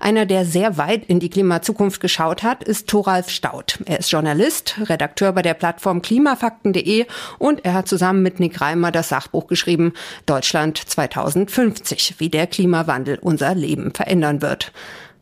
Einer, 0.00 0.26
der 0.26 0.44
sehr 0.44 0.76
weit 0.76 1.04
in 1.06 1.20
die 1.20 1.30
Klimazukunft 1.30 2.00
geschaut 2.00 2.42
hat, 2.42 2.64
ist 2.64 2.88
Thoralf 2.88 3.30
Staud. 3.30 3.78
Er 3.86 3.98
ist 3.98 4.10
Journalist, 4.10 4.76
Redakteur 4.88 5.32
bei 5.32 5.42
der 5.42 5.54
Plattform 5.54 6.02
klimafakten.de 6.02 7.06
und 7.38 7.64
er 7.64 7.74
hat 7.74 7.88
zusammen 7.88 8.22
mit 8.22 8.40
Nick 8.40 8.60
Reimer 8.60 8.92
das 8.92 9.08
Sachbuch 9.08 9.46
geschrieben 9.46 9.92
Deutschland 10.26 10.78
2050, 10.78 12.16
wie 12.18 12.28
der 12.28 12.46
Klimawandel 12.46 13.18
unser 13.20 13.54
Leben 13.54 13.92
verändern 13.94 14.42
wird. 14.42 14.72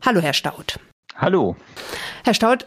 Hallo, 0.01 0.21
Herr 0.21 0.33
Staud. 0.33 0.79
Hallo. 1.15 1.55
Herr 2.23 2.33
Staud, 2.33 2.65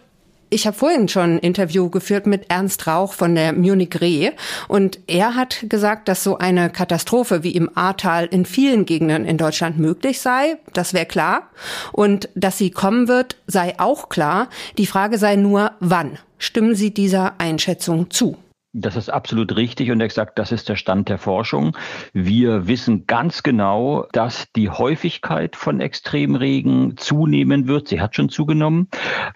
Ich 0.54 0.68
habe 0.68 0.76
vorhin 0.76 1.08
schon 1.08 1.34
ein 1.34 1.38
Interview 1.40 1.90
geführt 1.90 2.28
mit 2.28 2.48
Ernst 2.48 2.86
Rauch 2.86 3.12
von 3.12 3.34
der 3.34 3.52
Munich 3.52 4.00
Re 4.00 4.34
und 4.68 5.00
er 5.08 5.34
hat 5.34 5.64
gesagt, 5.68 6.06
dass 6.06 6.22
so 6.22 6.38
eine 6.38 6.70
Katastrophe 6.70 7.42
wie 7.42 7.50
im 7.50 7.76
Ahrtal 7.76 8.26
in 8.26 8.46
vielen 8.46 8.86
Gegenden 8.86 9.24
in 9.24 9.36
Deutschland 9.36 9.80
möglich 9.80 10.20
sei. 10.20 10.58
Das 10.72 10.94
wäre 10.94 11.06
klar. 11.06 11.50
Und 11.90 12.28
dass 12.36 12.56
sie 12.56 12.70
kommen 12.70 13.08
wird, 13.08 13.36
sei 13.48 13.74
auch 13.80 14.08
klar. 14.08 14.48
Die 14.78 14.86
Frage 14.86 15.18
sei 15.18 15.34
nur, 15.34 15.72
wann. 15.80 16.20
Stimmen 16.38 16.76
Sie 16.76 16.94
dieser 16.94 17.34
Einschätzung 17.38 18.10
zu? 18.10 18.36
Das 18.76 18.96
ist 18.96 19.08
absolut 19.08 19.54
richtig 19.54 19.92
und 19.92 20.00
exakt, 20.00 20.36
das 20.36 20.50
ist 20.50 20.68
der 20.68 20.74
Stand 20.74 21.08
der 21.08 21.18
Forschung. 21.18 21.76
Wir 22.12 22.66
wissen 22.66 23.06
ganz 23.06 23.44
genau, 23.44 24.08
dass 24.10 24.50
die 24.56 24.68
Häufigkeit 24.68 25.54
von 25.54 25.80
Extremregen 25.80 26.96
zunehmen 26.96 27.68
wird. 27.68 27.86
Sie 27.86 28.00
hat 28.00 28.16
schon 28.16 28.30
zugenommen, 28.30 28.88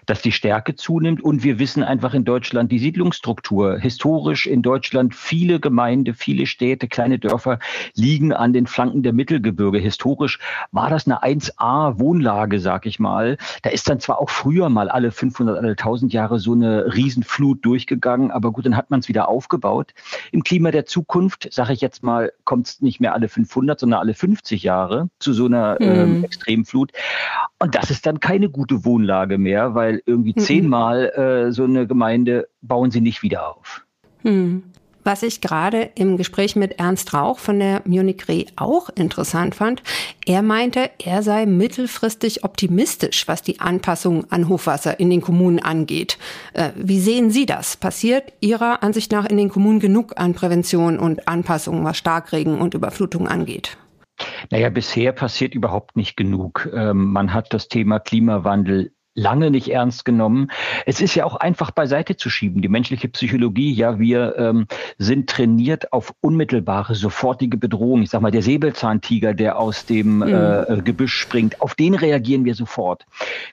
dass 0.05 0.21
die 0.21 0.33
Stärke 0.33 0.75
zunimmt 0.75 1.21
und 1.23 1.41
wir 1.41 1.57
wissen 1.57 1.83
einfach 1.83 2.13
in 2.13 2.25
Deutschland 2.25 2.69
die 2.69 2.79
Siedlungsstruktur. 2.79 3.79
Historisch 3.79 4.45
in 4.45 4.61
Deutschland 4.61 5.15
viele 5.15 5.61
Gemeinden, 5.61 6.15
viele 6.15 6.45
Städte, 6.45 6.89
kleine 6.89 7.17
Dörfer 7.17 7.59
liegen 7.95 8.33
an 8.33 8.51
den 8.51 8.67
Flanken 8.67 9.03
der 9.03 9.13
Mittelgebirge. 9.13 9.77
Historisch 9.77 10.39
war 10.73 10.89
das 10.89 11.07
eine 11.07 11.23
1A 11.23 11.97
Wohnlage, 11.97 12.59
sag 12.59 12.85
ich 12.85 12.99
mal. 12.99 13.37
Da 13.61 13.69
ist 13.69 13.87
dann 13.87 14.01
zwar 14.01 14.19
auch 14.19 14.29
früher 14.29 14.67
mal 14.67 14.89
alle 14.89 15.11
500, 15.11 15.57
alle 15.57 15.69
1000 15.69 16.11
Jahre 16.11 16.39
so 16.39 16.51
eine 16.51 16.93
Riesenflut 16.93 17.63
durchgegangen, 17.63 18.31
aber 18.31 18.51
gut, 18.51 18.65
dann 18.65 18.75
hat 18.75 18.89
man 18.89 18.99
es 18.99 19.07
wieder 19.07 19.28
aufgebaut. 19.29 19.93
Im 20.31 20.43
Klima 20.43 20.71
der 20.71 20.85
Zukunft, 20.85 21.47
sage 21.51 21.73
ich 21.73 21.81
jetzt 21.81 22.03
mal, 22.03 22.33
kommt 22.43 22.67
es 22.67 22.81
nicht 22.81 22.99
mehr 22.99 23.13
alle 23.13 23.29
500, 23.29 23.79
sondern 23.79 23.99
alle 23.99 24.13
50 24.13 24.63
Jahre 24.63 25.09
zu 25.19 25.33
so 25.33 25.45
einer 25.45 25.77
mhm. 25.79 25.87
ähm, 25.87 26.23
Extremflut. 26.23 26.91
Und 27.59 27.75
das 27.75 27.91
ist 27.91 28.05
dann 28.05 28.19
keine 28.19 28.49
gute 28.49 28.85
Wohnlage 28.85 29.37
mehr, 29.37 29.75
weil 29.75 30.01
irgendwie 30.05 30.33
mhm. 30.35 30.41
zehnmal 30.41 31.09
äh, 31.09 31.51
so 31.51 31.63
eine 31.63 31.87
Gemeinde 31.87 32.47
bauen 32.61 32.91
sie 32.91 33.01
nicht 33.01 33.23
wieder 33.23 33.55
auf. 33.55 33.85
Mhm. 34.23 34.63
Was 35.03 35.23
ich 35.23 35.41
gerade 35.41 35.89
im 35.95 36.17
Gespräch 36.17 36.55
mit 36.55 36.79
Ernst 36.79 37.13
Rauch 37.13 37.39
von 37.39 37.59
der 37.59 37.81
Munich 37.85 38.27
Re 38.27 38.45
auch 38.55 38.89
interessant 38.89 39.55
fand, 39.55 39.81
er 40.25 40.41
meinte, 40.41 40.89
er 40.99 41.23
sei 41.23 41.45
mittelfristig 41.45 42.43
optimistisch, 42.43 43.27
was 43.27 43.41
die 43.41 43.59
Anpassung 43.59 44.29
an 44.31 44.49
Hochwasser 44.49 44.99
in 44.99 45.09
den 45.09 45.21
Kommunen 45.21 45.59
angeht. 45.59 46.17
Äh, 46.53 46.71
wie 46.75 46.99
sehen 46.99 47.31
Sie 47.31 47.45
das? 47.45 47.77
Passiert 47.77 48.33
Ihrer 48.41 48.83
Ansicht 48.83 49.11
nach 49.11 49.25
in 49.25 49.37
den 49.37 49.49
Kommunen 49.49 49.79
genug 49.79 50.13
an 50.17 50.33
Prävention 50.33 50.99
und 50.99 51.27
Anpassung, 51.27 51.83
was 51.83 51.97
Starkregen 51.97 52.59
und 52.59 52.73
Überflutung 52.73 53.27
angeht? 53.27 53.77
Naja, 54.49 54.69
bisher 54.69 55.11
passiert 55.13 55.55
überhaupt 55.55 55.95
nicht 55.95 56.17
genug. 56.17 56.69
Ähm, 56.73 57.11
man 57.11 57.33
hat 57.33 57.53
das 57.53 57.67
Thema 57.67 57.99
Klimawandel 57.99 58.91
lange 59.19 59.51
nicht 59.51 59.69
ernst 59.69 60.05
genommen. 60.05 60.49
Es 60.85 61.01
ist 61.01 61.15
ja 61.15 61.25
auch 61.25 61.35
einfach 61.35 61.71
beiseite 61.71 62.15
zu 62.15 62.29
schieben. 62.29 62.61
Die 62.61 62.69
menschliche 62.69 63.09
Psychologie, 63.09 63.73
ja, 63.73 63.99
wir 63.99 64.35
ähm, 64.37 64.65
sind 64.97 65.29
trainiert 65.29 65.93
auf 65.93 66.13
unmittelbare, 66.21 66.95
sofortige 66.95 67.57
Bedrohung. 67.57 68.01
Ich 68.01 68.09
sag 68.09 68.21
mal, 68.21 68.31
der 68.31 68.41
Säbelzahntiger, 68.41 69.33
der 69.33 69.59
aus 69.59 69.85
dem 69.85 70.17
mhm. 70.17 70.23
äh, 70.23 70.81
Gebüsch 70.83 71.15
springt, 71.15 71.61
auf 71.61 71.75
den 71.75 71.93
reagieren 71.93 72.45
wir 72.45 72.55
sofort. 72.55 73.05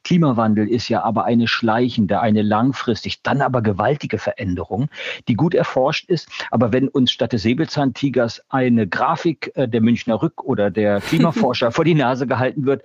Klimawandel 0.04 0.68
ist 0.68 0.88
ja 0.88 1.02
aber 1.02 1.24
eine 1.24 1.48
schleichende, 1.48 2.20
eine 2.20 2.42
langfristig, 2.42 3.22
dann 3.22 3.42
aber 3.42 3.60
gewaltige 3.60 4.18
Veränderung, 4.18 4.88
die 5.28 5.34
gut 5.34 5.54
erforscht 5.54 6.08
ist. 6.08 6.28
Aber 6.50 6.72
wenn 6.72 6.88
uns 6.88 7.10
statt 7.10 7.32
des 7.32 7.42
Säbelzahntigers 7.42 8.42
eine 8.48 8.86
Grafik 8.86 9.50
äh, 9.54 9.68
der 9.68 9.80
Münchner 9.80 10.22
Rück 10.22 10.44
oder 10.44 10.70
der 10.70 11.00
Klimaforscher 11.08 11.72
vor 11.72 11.84
die 11.84 11.94
Nase 11.94 12.26
gehalten 12.26 12.66
wird, 12.66 12.82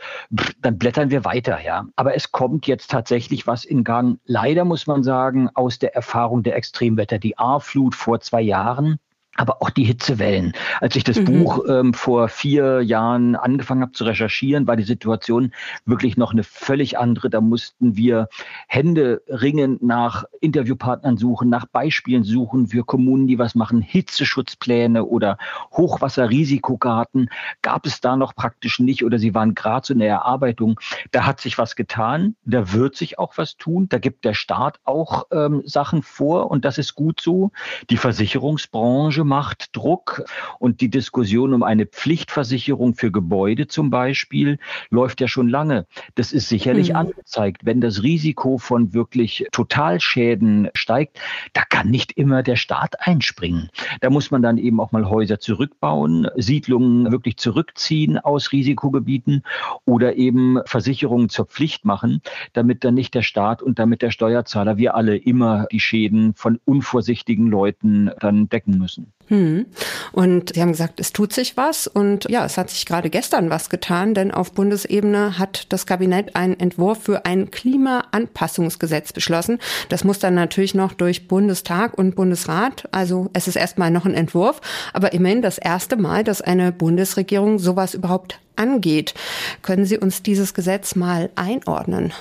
dann 0.61 0.77
blättern 0.77 1.11
wir 1.11 1.23
weiter, 1.25 1.59
ja. 1.63 1.85
Aber 1.95 2.15
es 2.15 2.31
kommt 2.31 2.65
jetzt 2.71 2.89
tatsächlich 2.89 3.45
was 3.45 3.65
in 3.65 3.83
Gang. 3.83 4.19
Leider 4.25 4.65
muss 4.65 4.87
man 4.87 5.03
sagen, 5.03 5.49
aus 5.53 5.77
der 5.77 5.93
Erfahrung 5.93 6.41
der 6.41 6.55
Extremwetter. 6.55 7.19
Die 7.19 7.37
A-Flut 7.37 7.93
vor 7.93 8.21
zwei 8.21 8.41
Jahren 8.41 8.97
aber 9.37 9.61
auch 9.61 9.69
die 9.69 9.85
Hitzewellen. 9.85 10.53
Als 10.81 10.95
ich 10.95 11.03
das 11.03 11.17
mhm. 11.17 11.25
Buch 11.25 11.65
ähm, 11.69 11.93
vor 11.93 12.27
vier 12.27 12.81
Jahren 12.81 13.35
angefangen 13.35 13.81
habe 13.81 13.93
zu 13.93 14.03
recherchieren, 14.03 14.67
war 14.67 14.75
die 14.75 14.83
Situation 14.83 15.53
wirklich 15.85 16.17
noch 16.17 16.33
eine 16.33 16.43
völlig 16.43 16.97
andere. 16.97 17.29
Da 17.29 17.39
mussten 17.39 17.95
wir 17.95 18.27
Hände 18.67 19.21
ringen 19.27 19.77
nach 19.81 20.25
Interviewpartnern 20.41 21.15
suchen, 21.17 21.49
nach 21.49 21.65
Beispielen 21.65 22.23
suchen 22.23 22.67
für 22.67 22.83
Kommunen, 22.83 23.27
die 23.27 23.39
was 23.39 23.55
machen, 23.55 23.81
Hitzeschutzpläne 23.81 25.05
oder 25.05 25.37
Hochwasserrisikokarten. 25.71 27.29
Gab 27.61 27.85
es 27.85 28.01
da 28.01 28.17
noch 28.17 28.35
praktisch 28.35 28.79
nicht 28.79 29.05
oder 29.05 29.17
sie 29.17 29.33
waren 29.33 29.55
gerade 29.55 29.87
so 29.87 29.93
in 29.93 29.99
der 29.99 30.09
Erarbeitung. 30.09 30.79
Da 31.11 31.25
hat 31.25 31.39
sich 31.39 31.57
was 31.57 31.77
getan, 31.77 32.35
da 32.43 32.73
wird 32.73 32.97
sich 32.97 33.17
auch 33.17 33.37
was 33.37 33.55
tun. 33.55 33.87
Da 33.87 33.97
gibt 33.97 34.25
der 34.25 34.33
Staat 34.33 34.79
auch 34.83 35.27
ähm, 35.31 35.61
Sachen 35.65 36.03
vor 36.03 36.51
und 36.51 36.65
das 36.65 36.77
ist 36.77 36.95
gut 36.95 37.21
so. 37.21 37.51
Die 37.89 37.97
Versicherungsbranche 37.97 39.20
Branche 39.21 39.23
macht 39.23 39.75
Druck 39.75 40.23
und 40.59 40.81
die 40.81 40.89
Diskussion 40.89 41.53
um 41.53 41.63
eine 41.63 41.85
Pflichtversicherung 41.85 42.95
für 42.95 43.11
Gebäude 43.11 43.67
zum 43.67 43.89
Beispiel 43.89 44.57
läuft 44.89 45.21
ja 45.21 45.27
schon 45.27 45.49
lange. 45.49 45.85
Das 46.15 46.31
ist 46.31 46.49
sicherlich 46.49 46.89
mhm. 46.89 46.95
angezeigt. 46.95 47.65
Wenn 47.65 47.81
das 47.81 48.03
Risiko 48.03 48.57
von 48.57 48.93
wirklich 48.93 49.45
Totalschäden 49.51 50.69
steigt, 50.73 51.19
da 51.53 51.63
kann 51.69 51.89
nicht 51.89 52.11
immer 52.13 52.43
der 52.43 52.55
Staat 52.55 52.95
einspringen. 52.99 53.69
Da 54.01 54.09
muss 54.09 54.31
man 54.31 54.41
dann 54.41 54.57
eben 54.57 54.79
auch 54.79 54.91
mal 54.91 55.09
Häuser 55.09 55.39
zurückbauen, 55.39 56.27
Siedlungen 56.35 57.11
wirklich 57.11 57.37
zurückziehen 57.37 58.17
aus 58.17 58.51
Risikogebieten 58.51 59.43
oder 59.85 60.15
eben 60.15 60.59
Versicherungen 60.65 61.29
zur 61.29 61.45
Pflicht 61.45 61.85
machen, 61.85 62.21
damit 62.53 62.83
dann 62.83 62.95
nicht 62.95 63.13
der 63.13 63.23
Staat 63.23 63.61
und 63.61 63.79
damit 63.79 64.01
der 64.01 64.11
Steuerzahler, 64.11 64.77
wir 64.77 64.95
alle 64.95 65.15
immer 65.15 65.67
die 65.71 65.79
Schäden 65.79 66.33
von 66.33 66.59
unvorsichtigen 66.65 67.47
Leuten 67.47 68.11
dann 68.19 68.49
decken 68.49 68.77
müssen. 68.77 69.10
Hm. 69.31 69.65
Und 70.11 70.53
Sie 70.53 70.61
haben 70.61 70.73
gesagt, 70.73 70.99
es 70.99 71.13
tut 71.13 71.31
sich 71.31 71.55
was. 71.55 71.87
Und 71.87 72.29
ja, 72.29 72.43
es 72.45 72.57
hat 72.57 72.69
sich 72.69 72.85
gerade 72.85 73.09
gestern 73.09 73.49
was 73.49 73.69
getan, 73.69 74.13
denn 74.13 74.31
auf 74.31 74.51
Bundesebene 74.51 75.39
hat 75.39 75.67
das 75.69 75.85
Kabinett 75.85 76.35
einen 76.35 76.59
Entwurf 76.59 77.03
für 77.03 77.25
ein 77.25 77.49
Klimaanpassungsgesetz 77.49 79.13
beschlossen. 79.13 79.59
Das 79.87 80.03
muss 80.03 80.19
dann 80.19 80.35
natürlich 80.35 80.75
noch 80.75 80.91
durch 80.91 81.29
Bundestag 81.29 81.97
und 81.97 82.15
Bundesrat. 82.15 82.89
Also 82.91 83.29
es 83.31 83.47
ist 83.47 83.55
erstmal 83.55 83.89
noch 83.89 84.05
ein 84.05 84.15
Entwurf, 84.15 84.59
aber 84.91 85.13
immerhin 85.13 85.41
das 85.41 85.57
erste 85.57 85.95
Mal, 85.95 86.25
dass 86.25 86.41
eine 86.41 86.73
Bundesregierung 86.73 87.57
sowas 87.57 87.93
überhaupt 87.93 88.37
angeht. 88.57 89.13
Können 89.61 89.85
Sie 89.85 89.97
uns 89.97 90.23
dieses 90.23 90.53
Gesetz 90.53 90.95
mal 90.95 91.29
einordnen? 91.37 92.11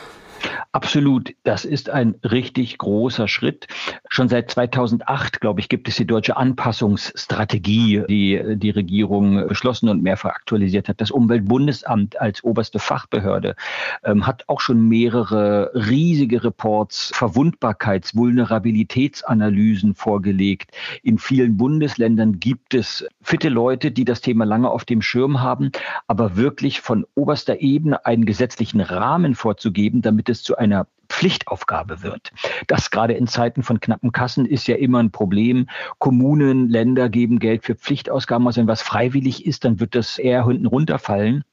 Absolut, 0.72 1.34
das 1.42 1.64
ist 1.64 1.90
ein 1.90 2.14
richtig 2.24 2.78
großer 2.78 3.28
Schritt. 3.28 3.66
Schon 4.08 4.28
seit 4.28 4.50
2008, 4.50 5.40
glaube 5.40 5.60
ich, 5.60 5.68
gibt 5.68 5.88
es 5.88 5.96
die 5.96 6.06
deutsche 6.06 6.36
Anpassungsstrategie, 6.36 8.04
die 8.08 8.56
die 8.56 8.70
Regierung 8.70 9.48
beschlossen 9.48 9.88
und 9.88 10.02
mehrfach 10.02 10.30
aktualisiert 10.30 10.88
hat. 10.88 11.00
Das 11.00 11.10
Umweltbundesamt 11.10 12.20
als 12.20 12.44
oberste 12.44 12.78
Fachbehörde 12.78 13.56
ähm, 14.04 14.26
hat 14.26 14.44
auch 14.48 14.60
schon 14.60 14.88
mehrere 14.88 15.72
riesige 15.74 16.44
Reports, 16.44 17.12
Verwundbarkeits-, 17.14 18.14
Vulnerabilitätsanalysen 18.16 19.94
vorgelegt. 19.94 20.70
In 21.02 21.18
vielen 21.18 21.56
Bundesländern 21.56 22.40
gibt 22.40 22.74
es 22.74 23.04
fitte 23.22 23.48
Leute, 23.48 23.90
die 23.90 24.04
das 24.04 24.20
Thema 24.20 24.44
lange 24.44 24.70
auf 24.70 24.84
dem 24.84 25.02
Schirm 25.02 25.40
haben, 25.40 25.72
aber 26.06 26.36
wirklich 26.36 26.80
von 26.80 27.06
oberster 27.14 27.60
Ebene 27.60 28.06
einen 28.06 28.24
gesetzlichen 28.24 28.80
Rahmen 28.80 29.34
vorzugeben, 29.34 30.02
damit 30.02 30.28
es 30.30 30.42
zu 30.42 30.56
einer 30.56 30.86
Pflichtaufgabe 31.08 32.02
wird. 32.02 32.30
Das 32.66 32.90
gerade 32.90 33.14
in 33.14 33.26
Zeiten 33.26 33.62
von 33.62 33.80
knappen 33.80 34.12
Kassen 34.12 34.46
ist 34.46 34.68
ja 34.68 34.76
immer 34.76 35.02
ein 35.02 35.10
Problem. 35.10 35.66
Kommunen, 35.98 36.68
Länder 36.68 37.08
geben 37.08 37.38
Geld 37.38 37.64
für 37.64 37.74
Pflichtausgaben 37.74 38.46
aus. 38.46 38.56
Wenn 38.56 38.68
was 38.68 38.82
freiwillig 38.82 39.44
ist, 39.44 39.64
dann 39.64 39.80
wird 39.80 39.94
das 39.94 40.18
eher 40.18 40.46
hinten 40.46 40.66
runterfallen. 40.66 41.44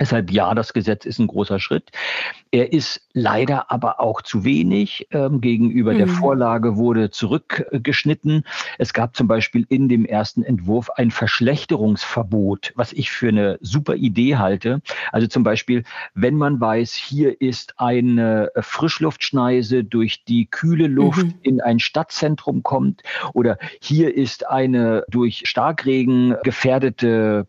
Deshalb 0.00 0.30
ja, 0.30 0.54
das 0.54 0.72
Gesetz 0.72 1.04
ist 1.04 1.18
ein 1.18 1.26
großer 1.26 1.60
Schritt. 1.60 1.90
Er 2.50 2.72
ist 2.72 3.06
leider 3.12 3.70
aber 3.70 4.00
auch 4.00 4.22
zu 4.22 4.42
wenig. 4.42 5.06
Ähm, 5.10 5.40
gegenüber 5.40 5.92
mhm. 5.92 5.98
der 5.98 6.08
Vorlage 6.08 6.76
wurde 6.76 7.10
zurückgeschnitten. 7.10 8.44
Es 8.78 8.94
gab 8.94 9.14
zum 9.14 9.28
Beispiel 9.28 9.66
in 9.68 9.88
dem 9.88 10.04
ersten 10.04 10.42
Entwurf 10.42 10.90
ein 10.90 11.10
Verschlechterungsverbot, 11.10 12.72
was 12.74 12.92
ich 12.92 13.10
für 13.10 13.28
eine 13.28 13.58
super 13.60 13.94
Idee 13.94 14.36
halte. 14.36 14.80
Also 15.12 15.26
zum 15.28 15.44
Beispiel, 15.44 15.84
wenn 16.14 16.36
man 16.36 16.60
weiß, 16.60 16.94
hier 16.94 17.40
ist 17.40 17.74
eine 17.78 18.50
Frischluftschneise 18.58 19.84
durch 19.84 20.24
die 20.24 20.46
kühle 20.46 20.88
Luft 20.88 21.26
mhm. 21.26 21.34
in 21.42 21.60
ein 21.60 21.78
Stadtzentrum 21.78 22.62
kommt 22.62 23.02
oder 23.34 23.58
hier 23.80 24.14
ist 24.14 24.48
eine 24.48 25.04
durch 25.08 25.42
Starkregen 25.44 26.36
gefährdete 26.42 27.46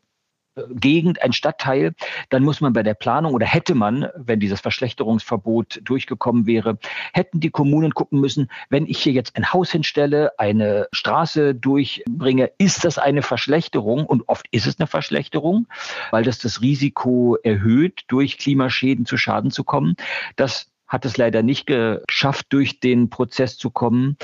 Gegend, 0.69 1.21
ein 1.21 1.33
Stadtteil, 1.33 1.93
dann 2.29 2.43
muss 2.43 2.61
man 2.61 2.73
bei 2.73 2.83
der 2.83 2.93
Planung 2.93 3.33
oder 3.33 3.45
hätte 3.45 3.75
man, 3.75 4.07
wenn 4.15 4.39
dieses 4.39 4.61
Verschlechterungsverbot 4.61 5.81
durchgekommen 5.83 6.45
wäre, 6.45 6.77
hätten 7.13 7.39
die 7.39 7.49
Kommunen 7.49 7.93
gucken 7.93 8.19
müssen, 8.19 8.49
wenn 8.69 8.85
ich 8.85 8.99
hier 8.99 9.13
jetzt 9.13 9.35
ein 9.35 9.51
Haus 9.51 9.71
hinstelle, 9.71 10.37
eine 10.37 10.87
Straße 10.91 11.55
durchbringe, 11.55 12.51
ist 12.57 12.85
das 12.85 12.97
eine 12.97 13.21
Verschlechterung? 13.21 14.05
Und 14.05 14.27
oft 14.27 14.45
ist 14.51 14.67
es 14.67 14.79
eine 14.79 14.87
Verschlechterung, 14.87 15.67
weil 16.11 16.23
das 16.23 16.37
das 16.37 16.61
Risiko 16.61 17.37
erhöht, 17.43 18.03
durch 18.07 18.37
Klimaschäden 18.37 19.05
zu 19.05 19.17
Schaden 19.17 19.51
zu 19.51 19.63
kommen. 19.63 19.95
Das 20.35 20.67
hat 20.87 21.05
es 21.05 21.17
leider 21.17 21.41
nicht 21.41 21.65
geschafft, 21.65 22.47
durch 22.49 22.79
den 22.79 23.09
Prozess 23.09 23.57
zu 23.57 23.71
kommen. 23.71 24.17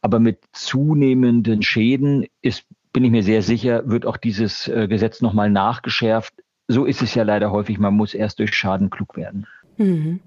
Aber 0.00 0.20
mit 0.20 0.40
zunehmenden 0.52 1.62
Schäden 1.62 2.26
ist, 2.40 2.64
bin 2.94 3.04
ich 3.04 3.10
mir 3.10 3.22
sehr 3.22 3.42
sicher, 3.42 3.82
wird 3.86 4.06
auch 4.06 4.16
dieses 4.16 4.68
äh, 4.68 4.88
Gesetz 4.88 5.20
nochmal 5.20 5.50
nachgeschärft. 5.50 6.32
So 6.68 6.86
ist 6.86 7.02
es 7.02 7.14
ja 7.14 7.24
leider 7.24 7.50
häufig. 7.50 7.78
Man 7.78 7.94
muss 7.94 8.14
erst 8.14 8.38
durch 8.38 8.54
Schaden 8.54 8.88
klug 8.88 9.16
werden. 9.16 9.46
Mhm. 9.76 10.20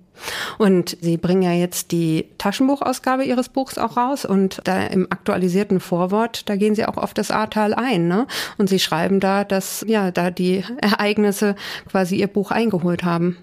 Und 0.58 0.98
Sie 1.00 1.18
bringen 1.18 1.44
ja 1.44 1.54
jetzt 1.54 1.92
die 1.92 2.26
Taschenbuchausgabe 2.38 3.24
Ihres 3.24 3.50
Buchs 3.50 3.78
auch 3.78 3.98
raus 3.98 4.26
und 4.26 4.62
da 4.64 4.86
im 4.88 5.08
aktualisierten 5.10 5.80
Vorwort, 5.80 6.50
da 6.50 6.56
gehen 6.56 6.76
Sie 6.76 6.86
auch 6.86 6.98
auf 6.98 7.14
das 7.14 7.32
Ahrtal 7.32 7.74
ein, 7.74 8.08
ne? 8.08 8.26
Und 8.58 8.68
Sie 8.68 8.80
schreiben 8.80 9.20
da, 9.20 9.44
dass 9.44 9.86
ja 9.88 10.12
da 10.12 10.32
die 10.32 10.64
Ereignisse 10.82 11.56
quasi 11.90 12.18
Ihr 12.18 12.28
Buch 12.28 12.52
eingeholt 12.52 13.04
haben. 13.04 13.38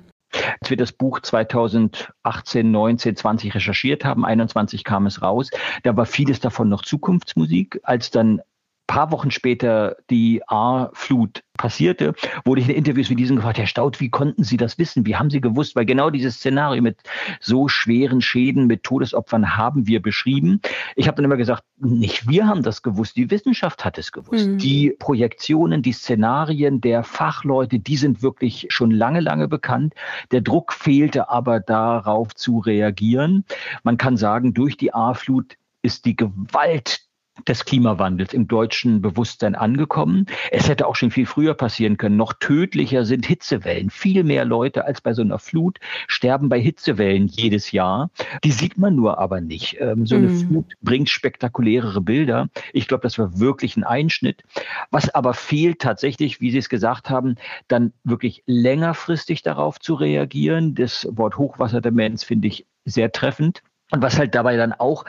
Als 0.61 0.69
wir 0.69 0.77
das 0.77 0.91
Buch 0.91 1.21
2018, 1.21 2.71
19, 2.71 3.17
20 3.17 3.55
recherchiert 3.55 4.05
haben, 4.05 4.25
21 4.25 4.83
kam 4.83 5.07
es 5.07 5.23
raus, 5.23 5.51
da 5.85 5.97
war 5.97 6.07
vieles 6.07 6.41
davon 6.41 6.69
noch 6.69 6.83
Zukunftsmusik. 6.83 7.81
Als 7.85 8.11
dann 8.11 8.41
paar 8.87 9.11
Wochen 9.11 9.31
später 9.31 9.97
die 10.11 10.43
A-Flut 10.47 11.43
passierte, 11.57 12.15
wurde 12.45 12.61
ich 12.61 12.69
in 12.69 12.75
Interviews 12.75 13.11
wie 13.11 13.15
diesem 13.15 13.37
gefragt, 13.37 13.59
Herr 13.59 13.67
Staud, 13.67 14.01
wie 14.01 14.11
konnten 14.11 14.43
Sie 14.43 14.57
das 14.57 14.79
wissen? 14.79 15.07
Wie 15.07 15.17
haben 15.17 15.31
Sie 15.31 15.41
gewusst? 15.41 15.77
Weil 15.77 15.87
genau 15.87 16.11
dieses 16.11 16.37
Szenario 16.37 16.83
mit 16.83 16.99
so 17.41 17.69
schweren 17.69 18.21
Schäden, 18.21 18.67
mit 18.67 18.83
Todesopfern 18.83 19.57
haben 19.57 19.87
wir 19.87 20.03
beschrieben. 20.03 20.61
Ich 20.97 21.07
habe 21.07 21.17
dann 21.17 21.25
immer 21.25 21.37
gesagt, 21.37 21.63
nicht 21.79 22.29
wir 22.29 22.47
haben 22.47 22.63
das 22.63 22.83
gewusst, 22.83 23.17
die 23.17 23.31
Wissenschaft 23.31 23.85
hat 23.85 23.99
es 23.99 24.11
gewusst. 24.11 24.49
Mhm. 24.49 24.59
Die 24.59 24.91
Projektionen, 24.99 25.83
die 25.83 25.93
Szenarien 25.93 26.81
der 26.81 27.05
Fachleute, 27.05 27.79
die 27.79 27.97
sind 27.97 28.23
wirklich 28.23 28.67
schon 28.71 28.91
lange, 28.91 29.21
lange 29.21 29.47
bekannt. 29.47 29.95
Der 30.33 30.41
Druck 30.41 30.73
fehlte 30.73 31.31
aber 31.31 31.61
darauf 31.61 32.35
zu 32.35 32.59
reagieren. 32.59 33.45
Man 33.85 33.97
kann 33.97 34.17
sagen, 34.17 34.55
durch 34.55 34.77
die 34.77 34.93
A-Flut 34.93 35.57
ist 35.83 36.07
die 36.07 36.17
Gewalt 36.17 37.04
des 37.49 37.65
Klimawandels 37.65 38.33
im 38.33 38.47
deutschen 38.47 39.03
Bewusstsein 39.03 39.55
angekommen. 39.55 40.27
Es 40.51 40.69
hätte 40.69 40.87
auch 40.87 40.97
schon 40.97 41.11
viel 41.11 41.27
früher 41.27 41.55
passieren 41.55 41.97
können. 41.97 42.17
Noch 42.17 42.33
tödlicher 42.33 43.05
sind 43.05 43.27
Hitzewellen. 43.27 43.91
Viel 43.91 44.25
mehr 44.25 44.45
Leute 44.45 44.85
als 44.85 45.01
bei 45.01 45.13
so 45.15 45.23
einer 45.23 45.39
Flut 45.39 45.79
sterben 46.07 46.49
bei 46.49 46.61
Hitzewellen 46.61 47.27
jedes 47.27 47.73
Jahr. 47.73 48.11
Die 48.45 48.53
sieht 48.53 48.79
man 48.79 48.95
nur 48.95 49.19
aber 49.19 49.41
nicht. 49.41 49.77
Ähm, 49.81 50.07
so 50.07 50.17
eine 50.17 50.29
mhm. 50.29 50.49
Flut 50.49 50.73
bringt 50.81 51.09
spektakulärere 51.09 52.01
Bilder. 52.01 52.49
Ich 52.73 52.89
glaube, 52.89 53.03
das 53.03 53.19
war 53.19 53.39
wirklich 53.39 53.77
ein 53.77 53.85
Einschnitt. 53.85 54.43
Was 54.91 55.13
aber 55.15 55.35
fehlt 55.35 55.81
tatsächlich, 55.81 56.41
wie 56.41 56.51
Sie 56.51 56.59
es 56.59 56.69
gesagt 56.69 57.11
haben, 57.11 57.35
dann 57.69 57.93
wirklich 58.05 58.43
längerfristig 58.47 59.43
darauf 59.43 59.81
zu 59.81 59.95
reagieren. 59.95 60.75
Das 60.75 61.07
Wort 61.11 61.37
Hochwasserdemenz 61.37 62.25
finde 62.25 62.49
ich 62.49 62.67
sehr 62.85 63.11
treffend. 63.13 63.63
Und 63.91 64.03
was 64.03 64.19
halt 64.19 64.35
dabei 64.35 64.57
dann 64.57 64.73
auch 64.73 65.05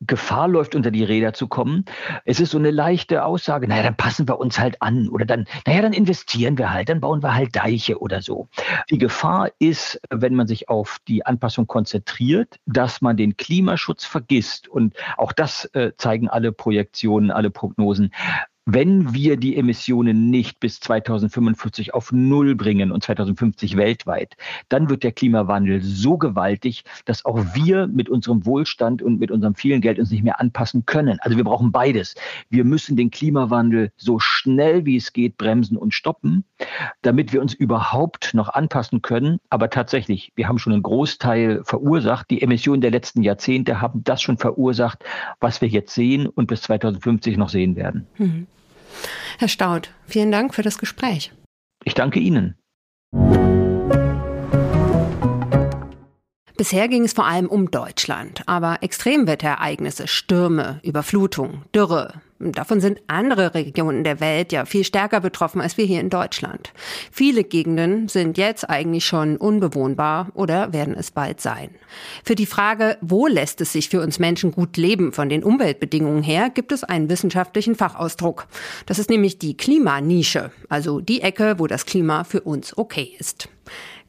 Gefahr 0.00 0.48
läuft, 0.48 0.74
unter 0.74 0.90
die 0.90 1.04
Räder 1.04 1.32
zu 1.34 1.46
kommen. 1.46 1.84
Es 2.24 2.40
ist 2.40 2.50
so 2.50 2.58
eine 2.58 2.70
leichte 2.70 3.24
Aussage, 3.24 3.68
naja, 3.68 3.82
dann 3.82 3.96
passen 3.96 4.26
wir 4.26 4.38
uns 4.38 4.58
halt 4.58 4.80
an 4.80 5.08
oder 5.08 5.26
dann, 5.26 5.46
naja, 5.66 5.82
dann 5.82 5.92
investieren 5.92 6.56
wir 6.56 6.72
halt, 6.72 6.88
dann 6.88 7.00
bauen 7.00 7.22
wir 7.22 7.34
halt 7.34 7.54
Deiche 7.54 7.98
oder 8.00 8.22
so. 8.22 8.48
Die 8.88 8.98
Gefahr 8.98 9.50
ist, 9.58 10.00
wenn 10.08 10.34
man 10.34 10.46
sich 10.46 10.68
auf 10.68 10.98
die 11.06 11.26
Anpassung 11.26 11.66
konzentriert, 11.66 12.58
dass 12.66 13.02
man 13.02 13.16
den 13.16 13.36
Klimaschutz 13.36 14.04
vergisst. 14.04 14.68
Und 14.68 14.94
auch 15.16 15.32
das 15.32 15.66
äh, 15.74 15.92
zeigen 15.96 16.28
alle 16.28 16.52
Projektionen, 16.52 17.30
alle 17.30 17.50
Prognosen 17.50 18.12
wenn 18.72 19.12
wir 19.12 19.36
die 19.36 19.56
Emissionen 19.56 20.30
nicht 20.30 20.60
bis 20.60 20.78
2045 20.80 21.92
auf 21.92 22.12
Null 22.12 22.54
bringen 22.54 22.92
und 22.92 23.02
2050 23.02 23.76
weltweit, 23.76 24.36
dann 24.68 24.88
wird 24.88 25.02
der 25.02 25.12
Klimawandel 25.12 25.82
so 25.82 26.18
gewaltig, 26.18 26.84
dass 27.04 27.24
auch 27.24 27.54
wir 27.54 27.88
mit 27.88 28.08
unserem 28.08 28.46
Wohlstand 28.46 29.02
und 29.02 29.18
mit 29.18 29.30
unserem 29.30 29.54
vielen 29.54 29.80
Geld 29.80 29.98
uns 29.98 30.10
nicht 30.10 30.22
mehr 30.22 30.40
anpassen 30.40 30.86
können. 30.86 31.18
Also 31.20 31.36
wir 31.36 31.44
brauchen 31.44 31.72
beides. 31.72 32.14
Wir 32.48 32.64
müssen 32.64 32.96
den 32.96 33.10
Klimawandel 33.10 33.92
so 33.96 34.18
schnell 34.20 34.86
wie 34.86 34.96
es 34.96 35.12
geht 35.12 35.36
bremsen 35.36 35.76
und 35.76 35.92
stoppen, 35.92 36.44
damit 37.02 37.32
wir 37.32 37.40
uns 37.40 37.54
überhaupt 37.54 38.34
noch 38.34 38.50
anpassen 38.50 39.02
können. 39.02 39.38
Aber 39.48 39.70
tatsächlich, 39.70 40.32
wir 40.36 40.46
haben 40.46 40.58
schon 40.58 40.72
einen 40.72 40.82
Großteil 40.82 41.62
verursacht. 41.64 42.30
Die 42.30 42.42
Emissionen 42.42 42.82
der 42.82 42.92
letzten 42.92 43.22
Jahrzehnte 43.22 43.80
haben 43.80 44.04
das 44.04 44.22
schon 44.22 44.38
verursacht, 44.38 45.04
was 45.40 45.60
wir 45.60 45.68
jetzt 45.68 45.94
sehen 45.94 46.28
und 46.28 46.46
bis 46.46 46.62
2050 46.62 47.36
noch 47.36 47.48
sehen 47.48 47.74
werden. 47.74 48.06
Mhm. 48.16 48.46
Herr 49.38 49.48
Staud, 49.48 49.90
vielen 50.06 50.30
Dank 50.30 50.54
für 50.54 50.62
das 50.62 50.78
Gespräch. 50.78 51.32
Ich 51.84 51.94
danke 51.94 52.20
Ihnen. 52.20 52.56
Bisher 56.56 56.88
ging 56.88 57.04
es 57.04 57.14
vor 57.14 57.24
allem 57.24 57.46
um 57.46 57.70
Deutschland, 57.70 58.42
aber 58.46 58.82
Extremwetterereignisse, 58.82 60.06
Stürme, 60.06 60.78
Überflutung, 60.82 61.64
Dürre, 61.74 62.20
davon 62.40 62.80
sind 62.80 63.00
andere 63.06 63.54
Regionen 63.54 64.02
der 64.02 64.20
Welt 64.20 64.52
ja 64.52 64.64
viel 64.64 64.84
stärker 64.84 65.20
betroffen 65.20 65.60
als 65.60 65.76
wir 65.76 65.84
hier 65.84 66.00
in 66.00 66.10
Deutschland. 66.10 66.72
Viele 67.12 67.44
Gegenden 67.44 68.08
sind 68.08 68.38
jetzt 68.38 68.68
eigentlich 68.68 69.04
schon 69.04 69.36
unbewohnbar 69.36 70.28
oder 70.34 70.72
werden 70.72 70.94
es 70.94 71.10
bald 71.10 71.40
sein. 71.40 71.70
Für 72.24 72.34
die 72.34 72.46
Frage, 72.46 72.96
wo 73.00 73.26
lässt 73.26 73.60
es 73.60 73.72
sich 73.72 73.88
für 73.88 74.00
uns 74.00 74.18
Menschen 74.18 74.52
gut 74.52 74.76
leben 74.76 75.12
von 75.12 75.28
den 75.28 75.44
Umweltbedingungen 75.44 76.22
her, 76.22 76.50
gibt 76.50 76.72
es 76.72 76.82
einen 76.82 77.10
wissenschaftlichen 77.10 77.74
Fachausdruck. 77.74 78.46
Das 78.86 78.98
ist 78.98 79.10
nämlich 79.10 79.38
die 79.38 79.56
Klimanische, 79.56 80.50
also 80.68 81.00
die 81.00 81.20
Ecke, 81.20 81.56
wo 81.58 81.66
das 81.66 81.86
Klima 81.86 82.24
für 82.24 82.40
uns 82.40 82.76
okay 82.76 83.14
ist. 83.18 83.48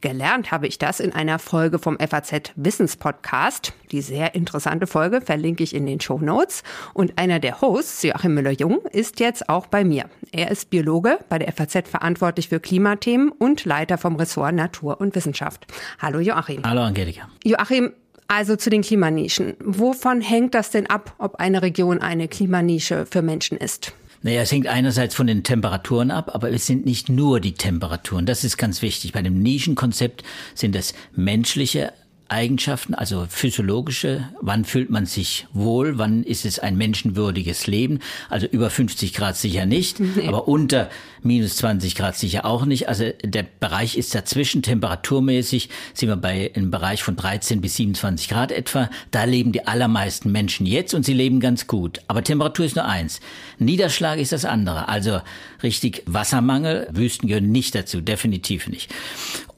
Gelernt 0.02 0.52
habe 0.52 0.66
ich 0.66 0.80
das 0.80 1.00
in 1.00 1.14
einer 1.14 1.38
Folge 1.38 1.78
vom 1.78 1.98
FAZ 2.00 2.54
Wissenspodcast. 2.56 3.74
Die 3.92 4.02
sehr 4.02 4.34
interessante 4.34 4.88
Folge 4.88 5.22
verlinke 5.22 5.64
ich 5.64 5.76
in 5.76 5.86
den 5.86 6.02
Show 6.02 6.18
Notes. 6.18 6.64
Und 6.96 7.20
einer 7.20 7.40
der 7.40 7.62
Hosts, 7.62 8.02
Joachim 8.02 8.34
Müller-Jung, 8.34 8.80
ist 8.92 9.20
jetzt 9.20 9.48
auch 9.48 9.68
bei 9.68 9.84
mir. 9.84 10.06
Er 10.32 10.50
ist 10.50 10.72
Biologe, 10.72 11.20
bei 11.30 11.38
der 11.38 11.52
FAZ 11.54 11.88
verantwortlich 11.88 12.50
für 12.50 12.60
Klimathemen 12.60 13.30
und 13.30 13.64
Leiter 13.66 14.00
vom 14.00 14.16
Ressort 14.16 14.56
Natur 14.56 15.00
und 15.00 15.14
Wissenschaft. 15.16 15.68
Hallo 16.00 16.20
Joachim. 16.20 16.64
Hallo 16.66 16.82
Angelika. 16.82 17.30
Joachim, 17.44 17.94
also 18.28 18.56
zu 18.56 18.72
den 18.72 18.82
Klimanischen. 18.82 19.54
Wovon 19.60 20.22
hängt 20.22 20.56
das 20.56 20.72
denn 20.72 20.90
ab, 20.90 21.14
ob 21.20 21.36
eine 21.36 21.62
Region 21.62 22.00
eine 22.02 22.28
Klimanische 22.28 23.06
für 23.06 23.22
Menschen 23.22 23.58
ist? 23.58 23.94
Naja, 24.24 24.42
es 24.42 24.52
hängt 24.52 24.68
einerseits 24.68 25.16
von 25.16 25.26
den 25.26 25.44
Temperaturen 25.44 26.12
ab, 26.12 26.36
aber 26.36 26.52
es 26.52 26.68
sind 26.68 26.86
nicht 26.86 27.10
nur 27.10 27.40
die 27.40 27.54
Temperaturen. 27.54 28.28
Das 28.28 28.44
ist 28.44 28.58
ganz 28.58 28.82
wichtig. 28.84 29.14
Bei 29.14 29.22
dem 29.24 29.42
Nischenkonzept 29.42 30.24
sind 30.54 30.76
es 30.76 30.94
menschliche 31.16 31.92
Eigenschaften, 32.32 32.94
also 32.94 33.26
physiologische, 33.30 34.30
wann 34.40 34.64
fühlt 34.64 34.90
man 34.90 35.06
sich 35.06 35.48
wohl, 35.54 35.98
wann 35.98 36.24
ist 36.24 36.46
es 36.46 36.60
ein 36.60 36.78
menschenwürdiges 36.78 37.68
Leben, 37.68 38.00
also 38.30 38.48
über 38.48 38.70
50 38.70 39.14
Grad 39.14 39.36
sicher 39.36 39.66
nicht, 39.66 40.00
nee. 40.00 40.28
aber 40.28 40.48
unter 40.48 40.90
minus 41.24 41.58
20 41.58 41.96
Grad 41.96 42.18
sicher 42.18 42.46
auch 42.46 42.66
nicht. 42.66 42.88
Also 42.88 43.12
der 43.24 43.46
Bereich 43.60 43.98
ist 43.98 44.16
dazwischen, 44.16 44.62
temperaturmäßig 44.62 45.70
sind 45.94 46.10
wir 46.10 46.16
bei 46.16 46.52
einem 46.56 46.72
Bereich 46.72 47.04
von 47.04 47.16
13 47.16 47.62
bis 47.62 47.76
27 47.76 48.30
Grad 48.30 48.52
etwa. 48.52 48.90
Da 49.12 49.26
leben 49.26 49.52
die 49.52 49.68
allermeisten 49.68 50.32
Menschen 50.32 50.66
jetzt 50.66 50.94
und 50.94 51.06
sie 51.06 51.14
leben 51.14 51.40
ganz 51.40 51.68
gut. 51.68 52.00
Aber 52.08 52.24
Temperatur 52.24 52.66
ist 52.66 52.76
nur 52.76 52.86
eins. 52.86 53.20
Niederschlag 53.60 54.20
ist 54.20 54.32
das 54.32 54.46
andere. 54.46 54.88
Also 54.88 55.22
richtig 55.64 56.04
Wassermangel, 56.06 56.88
Wüsten 56.92 57.28
gehören 57.28 57.52
nicht 57.52 57.76
dazu, 57.76 58.02
definitiv 58.02 58.68
nicht. 58.68 58.90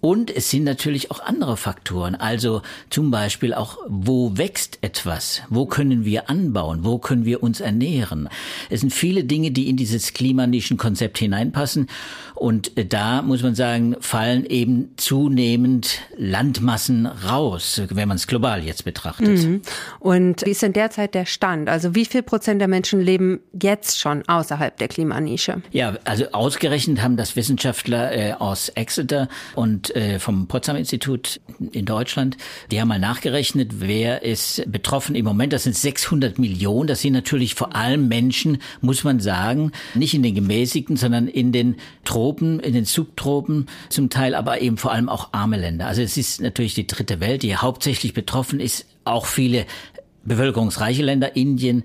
Und 0.03 0.35
es 0.35 0.49
sind 0.49 0.65
natürlich 0.65 1.11
auch 1.11 1.21
andere 1.21 1.55
Faktoren. 1.55 2.15
Also 2.15 2.61
zum 2.89 3.09
Beispiel 3.09 3.53
auch, 3.53 3.77
wo 3.87 4.37
wächst 4.37 4.79
etwas? 4.81 5.43
Wo 5.47 5.65
können 5.65 6.03
wir 6.03 6.29
anbauen? 6.29 6.79
Wo 6.83 6.97
können 6.97 7.23
wir 7.23 7.41
uns 7.41 7.61
ernähren? 7.61 8.27
Es 8.69 8.81
sind 8.81 8.91
viele 8.91 9.23
Dinge, 9.23 9.51
die 9.51 9.69
in 9.69 9.77
dieses 9.77 10.11
klimanischen 10.11 10.75
Konzept 10.75 11.19
hineinpassen. 11.19 11.87
Und 12.35 12.73
da 12.91 13.21
muss 13.21 13.43
man 13.43 13.55
sagen, 13.55 13.95
fallen 14.01 14.45
eben 14.45 14.89
zunehmend 14.97 15.99
Landmassen 16.17 17.05
raus, 17.05 17.81
wenn 17.89 18.09
man 18.09 18.17
es 18.17 18.27
global 18.27 18.61
jetzt 18.61 18.83
betrachtet. 18.83 19.45
Mhm. 19.45 19.61
Und 19.99 20.45
wie 20.45 20.49
ist 20.49 20.63
denn 20.63 20.73
derzeit 20.73 21.15
der 21.15 21.25
Stand? 21.25 21.69
Also 21.69 21.95
wie 21.95 22.03
viel 22.03 22.23
Prozent 22.23 22.59
der 22.59 22.67
Menschen 22.67 22.99
leben 22.99 23.39
jetzt 23.53 24.01
schon 24.01 24.27
außerhalb 24.27 24.77
der 24.77 24.89
Klimanische? 24.89 25.61
Ja, 25.71 25.93
also 26.03 26.25
ausgerechnet 26.33 27.01
haben 27.01 27.15
das 27.15 27.37
Wissenschaftler 27.37 28.11
äh, 28.11 28.33
aus 28.33 28.67
Exeter 28.67 29.29
und 29.55 29.92
äh, 29.95 30.19
vom 30.19 30.47
Potsdam 30.47 30.75
Institut 30.75 31.39
in 31.71 31.85
Deutschland. 31.85 32.37
Die 32.71 32.79
haben 32.79 32.87
mal 32.87 32.99
nachgerechnet, 32.99 33.79
wer 33.79 34.23
ist 34.23 34.63
betroffen 34.71 35.15
im 35.15 35.25
Moment. 35.25 35.53
Das 35.53 35.63
sind 35.63 35.75
600 35.75 36.39
Millionen. 36.39 36.87
Das 36.87 37.01
sind 37.01 37.13
natürlich 37.13 37.55
vor 37.55 37.75
allem 37.75 38.07
Menschen, 38.07 38.57
muss 38.81 39.03
man 39.03 39.19
sagen, 39.19 39.71
nicht 39.93 40.13
in 40.13 40.23
den 40.23 40.35
gemäßigten, 40.35 40.97
sondern 40.97 41.27
in 41.27 41.51
den 41.51 41.75
Tropen, 42.03 42.59
in 42.59 42.73
den 42.73 42.85
Subtropen 42.85 43.67
zum 43.89 44.09
Teil, 44.09 44.35
aber 44.35 44.61
eben 44.61 44.77
vor 44.77 44.91
allem 44.91 45.09
auch 45.09 45.29
arme 45.33 45.57
Länder. 45.57 45.87
Also 45.87 46.01
es 46.01 46.17
ist 46.17 46.41
natürlich 46.41 46.73
die 46.73 46.87
dritte 46.87 47.19
Welt, 47.19 47.43
die 47.43 47.55
hauptsächlich 47.55 48.13
betroffen 48.13 48.59
ist. 48.59 48.85
Auch 49.05 49.25
viele 49.25 49.65
bevölkerungsreiche 50.25 51.03
Länder, 51.03 51.35
Indien, 51.35 51.83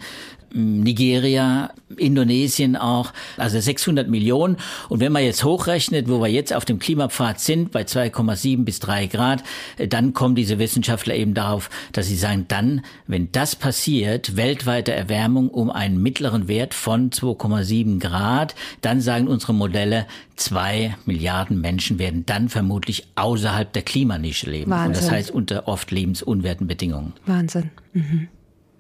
Nigeria, 0.53 1.71
Indonesien 1.97 2.77
auch, 2.77 3.13
also 3.37 3.61
600 3.61 4.09
Millionen. 4.09 4.57
Und 4.89 5.01
wenn 5.01 5.13
man 5.13 5.23
jetzt 5.23 5.45
hochrechnet, 5.45 6.09
wo 6.09 6.21
wir 6.21 6.29
jetzt 6.29 6.53
auf 6.53 6.65
dem 6.65 6.79
Klimapfad 6.79 7.41
sind, 7.41 7.71
bei 7.73 7.83
2,7 7.83 8.65
bis 8.65 8.81
3 8.81 9.07
Grad, 9.07 9.43
äh, 9.77 9.89
dann 9.89 10.13
kommen 10.13 10.35
diese 10.35 10.59
Wissenschaftler 10.59 11.15
eben 11.15 11.35
darauf, 11.35 11.71
dass 11.93 12.07
sie 12.07 12.17
sagen, 12.17 12.47
dann, 12.49 12.83
wenn 13.07 13.31
das 13.33 13.57
passiert, 13.57 14.37
weltweite 14.37 14.93
Erwärmung 14.93 15.49
um 15.49 15.71
einen 15.71 16.03
mittleren 16.03 16.49
Wert 16.49 16.75
von 16.75 17.11
2,7 17.11 18.01
Grad, 18.01 18.55
dann 18.81 19.01
sagen 19.01 19.29
unsere 19.29 19.55
Modelle, 19.55 20.07
zwei 20.37 20.97
Milliarden 21.05 21.61
Menschen 21.61 21.99
werden 21.99 22.25
dann 22.27 22.49
vermutlich 22.49 23.09
außerhalb 23.17 23.73
der 23.73 23.83
Klimanische 23.83 24.51
leben. 24.51 24.71
Wahnsinn. 24.71 24.89
Und 24.89 24.97
das 24.97 25.11
heißt 25.11 25.31
unter 25.31 25.69
oft 25.69 25.91
lebensunwerten 25.91 26.67
Bedingungen. 26.67 27.13
Wahnsinn. 27.27 27.71
Mhm. 27.93 28.29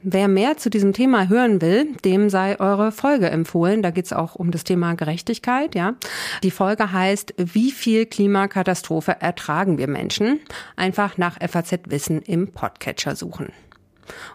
Wer 0.02 0.28
mehr 0.28 0.56
zu 0.56 0.70
diesem 0.70 0.92
Thema 0.92 1.28
hören 1.28 1.60
will, 1.60 1.96
dem 2.04 2.30
sei 2.30 2.60
eure 2.60 2.92
Folge 2.92 3.30
empfohlen. 3.30 3.82
Da 3.82 3.90
geht 3.90 4.04
es 4.04 4.12
auch 4.12 4.36
um 4.36 4.52
das 4.52 4.62
Thema 4.62 4.94
Gerechtigkeit. 4.94 5.74
Ja, 5.74 5.96
die 6.44 6.52
Folge 6.52 6.92
heißt: 6.92 7.34
Wie 7.36 7.72
viel 7.72 8.06
Klimakatastrophe 8.06 9.16
ertragen 9.20 9.76
wir 9.76 9.88
Menschen? 9.88 10.38
Einfach 10.76 11.18
nach 11.18 11.38
FAZ 11.40 11.80
Wissen 11.88 12.22
im 12.22 12.52
Podcatcher 12.52 13.16
suchen. 13.16 13.48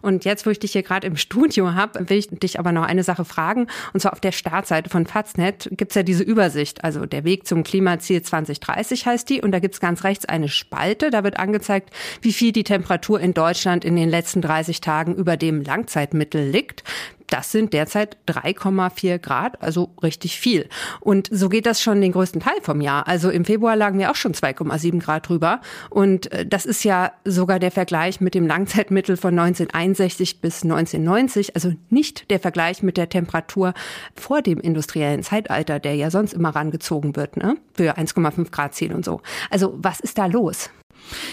Und 0.01 0.25
jetzt, 0.25 0.45
wo 0.45 0.49
ich 0.49 0.59
dich 0.59 0.71
hier 0.73 0.83
gerade 0.83 1.07
im 1.07 1.17
Studio 1.17 1.73
habe, 1.73 2.09
will 2.09 2.17
ich 2.17 2.27
dich 2.29 2.59
aber 2.59 2.71
noch 2.71 2.83
eine 2.83 3.03
Sache 3.03 3.25
fragen. 3.25 3.67
Und 3.93 3.99
zwar 3.99 4.13
auf 4.13 4.19
der 4.19 4.31
Startseite 4.31 4.89
von 4.89 5.05
Faznet 5.05 5.69
gibt's 5.71 5.95
ja 5.95 6.03
diese 6.03 6.23
Übersicht. 6.23 6.83
Also 6.83 7.05
der 7.05 7.23
Weg 7.23 7.47
zum 7.47 7.63
Klimaziel 7.63 8.21
2030 8.21 9.05
heißt 9.05 9.29
die. 9.29 9.41
Und 9.41 9.51
da 9.51 9.59
gibt's 9.59 9.79
ganz 9.79 10.03
rechts 10.03 10.25
eine 10.25 10.49
Spalte. 10.49 11.09
Da 11.09 11.23
wird 11.23 11.38
angezeigt, 11.38 11.89
wie 12.21 12.33
viel 12.33 12.51
die 12.51 12.63
Temperatur 12.63 13.19
in 13.19 13.33
Deutschland 13.33 13.86
in 13.86 13.95
den 13.95 14.09
letzten 14.09 14.41
30 14.41 14.81
Tagen 14.81 15.15
über 15.15 15.38
dem 15.38 15.62
Langzeitmittel 15.62 16.49
liegt. 16.49 16.83
Das 17.27 17.51
sind 17.51 17.73
derzeit 17.73 18.17
3,4 18.27 19.17
Grad, 19.17 19.62
also 19.62 19.89
richtig 20.01 20.39
viel. 20.39 20.67
Und 20.99 21.29
so 21.31 21.49
geht 21.49 21.65
das 21.65 21.81
schon 21.81 22.01
den 22.01 22.12
größten 22.12 22.41
Teil 22.41 22.62
vom 22.62 22.81
Jahr. 22.81 23.07
Also 23.07 23.29
im 23.29 23.45
Februar 23.45 23.75
lagen 23.75 23.99
wir 23.99 24.12
auch 24.12 24.15
schon 24.15 24.33
2,7 24.33 24.99
Grad 24.99 25.29
drüber. 25.29 25.62
Und 25.89 26.31
äh, 26.31 26.45
das 26.45 26.65
ist 26.65 26.83
ja 26.83 27.12
sogar 27.25 27.59
der 27.59 27.71
Vergleich 27.71 28.21
mit 28.21 28.36
dem 28.36 28.47
Langzeitmittel 28.47 29.17
von 29.17 29.38
1961 29.38 30.41
bis 30.41 30.63
1990. 30.63 31.55
Also 31.55 31.73
nicht 31.89 32.29
der 32.29 32.39
Vergleich 32.39 32.83
mit 32.83 32.97
der 32.97 33.09
Temperatur 33.09 33.73
vor 34.15 34.41
dem 34.41 34.59
industriellen 34.59 35.23
Zeitalter, 35.23 35.79
der 35.79 35.95
ja 35.95 36.12
sonst 36.12 36.33
immer 36.33 36.49
rangezogen 36.49 37.15
wird, 37.15 37.38
ne? 37.38 37.57
Für 37.73 37.97
1,5 37.97 38.51
Grad 38.51 38.75
Ziel 38.75 38.93
und 38.93 39.05
so. 39.05 39.21
Also 39.49 39.73
was 39.77 39.99
ist 39.99 40.17
da 40.17 40.25
los? 40.25 40.69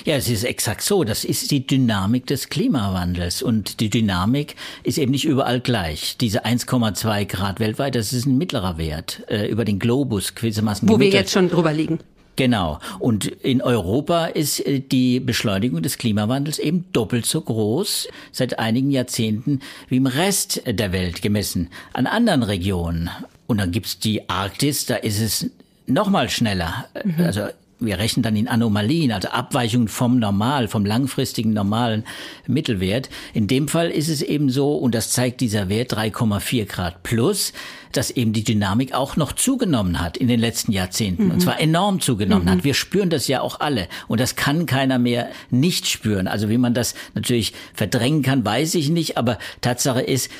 Ja, 0.04 0.16
es 0.16 0.28
ist 0.28 0.44
exakt 0.44 0.82
so. 0.82 1.04
Das 1.04 1.24
ist 1.24 1.50
die 1.50 1.66
Dynamik 1.66 2.26
des 2.26 2.48
Klimawandels. 2.48 3.42
Und 3.42 3.80
die 3.80 3.90
Dynamik 3.90 4.56
ist 4.82 4.98
eben 4.98 5.12
nicht 5.12 5.24
überall 5.24 5.60
gleich. 5.60 6.16
Diese 6.18 6.44
1,2 6.44 7.24
Grad 7.26 7.60
weltweit, 7.60 7.94
das 7.94 8.12
ist 8.12 8.26
ein 8.26 8.38
mittlerer 8.38 8.78
Wert 8.78 9.22
äh, 9.28 9.46
über 9.48 9.64
den 9.64 9.78
Globus 9.78 10.34
gewissermaßen. 10.34 10.88
Wo 10.88 10.98
wir 10.98 11.08
jetzt 11.08 11.32
schon 11.32 11.48
drüber 11.48 11.72
liegen. 11.72 12.00
Genau. 12.36 12.78
Und 12.98 13.26
in 13.26 13.60
Europa 13.60 14.26
ist 14.26 14.60
äh, 14.60 14.80
die 14.80 15.20
Beschleunigung 15.20 15.82
des 15.82 15.98
Klimawandels 15.98 16.58
eben 16.58 16.86
doppelt 16.92 17.26
so 17.26 17.40
groß 17.40 18.08
seit 18.32 18.58
einigen 18.58 18.90
Jahrzehnten 18.90 19.60
wie 19.88 19.96
im 19.98 20.06
Rest 20.06 20.62
der 20.66 20.92
Welt 20.92 21.22
gemessen 21.22 21.68
an 21.92 22.06
anderen 22.06 22.42
Regionen. 22.42 23.10
Und 23.46 23.58
dann 23.58 23.72
gibt's 23.72 23.98
die 23.98 24.30
Arktis, 24.30 24.86
da 24.86 24.96
ist 24.96 25.20
es 25.20 25.50
noch 25.86 26.08
mal 26.08 26.30
schneller. 26.30 26.86
Mhm. 27.04 27.24
Also 27.24 27.48
wir 27.80 27.98
rechnen 27.98 28.22
dann 28.22 28.36
in 28.36 28.48
Anomalien, 28.48 29.12
also 29.12 29.28
Abweichungen 29.28 29.88
vom 29.88 30.18
Normal, 30.18 30.68
vom 30.68 30.84
langfristigen 30.84 31.52
normalen 31.52 32.04
Mittelwert. 32.46 33.08
In 33.32 33.46
dem 33.46 33.68
Fall 33.68 33.90
ist 33.90 34.08
es 34.08 34.22
eben 34.22 34.50
so, 34.50 34.74
und 34.74 34.94
das 34.94 35.10
zeigt 35.10 35.40
dieser 35.40 35.68
Wert 35.68 35.94
3,4 35.94 36.66
Grad 36.66 37.02
plus, 37.02 37.52
dass 37.92 38.10
eben 38.10 38.32
die 38.32 38.44
Dynamik 38.44 38.94
auch 38.94 39.16
noch 39.16 39.32
zugenommen 39.32 40.00
hat 40.00 40.16
in 40.16 40.28
den 40.28 40.38
letzten 40.38 40.72
Jahrzehnten. 40.72 41.26
Mhm. 41.26 41.30
Und 41.32 41.40
zwar 41.40 41.60
enorm 41.60 42.00
zugenommen 42.00 42.44
mhm. 42.44 42.50
hat. 42.50 42.64
Wir 42.64 42.74
spüren 42.74 43.10
das 43.10 43.26
ja 43.26 43.40
auch 43.40 43.60
alle. 43.60 43.88
Und 44.06 44.20
das 44.20 44.36
kann 44.36 44.66
keiner 44.66 44.98
mehr 44.98 45.30
nicht 45.50 45.88
spüren. 45.88 46.28
Also 46.28 46.48
wie 46.48 46.58
man 46.58 46.74
das 46.74 46.94
natürlich 47.14 47.52
verdrängen 47.74 48.22
kann, 48.22 48.44
weiß 48.44 48.74
ich 48.76 48.90
nicht. 48.90 49.16
Aber 49.16 49.38
Tatsache 49.60 50.02
ist, 50.02 50.30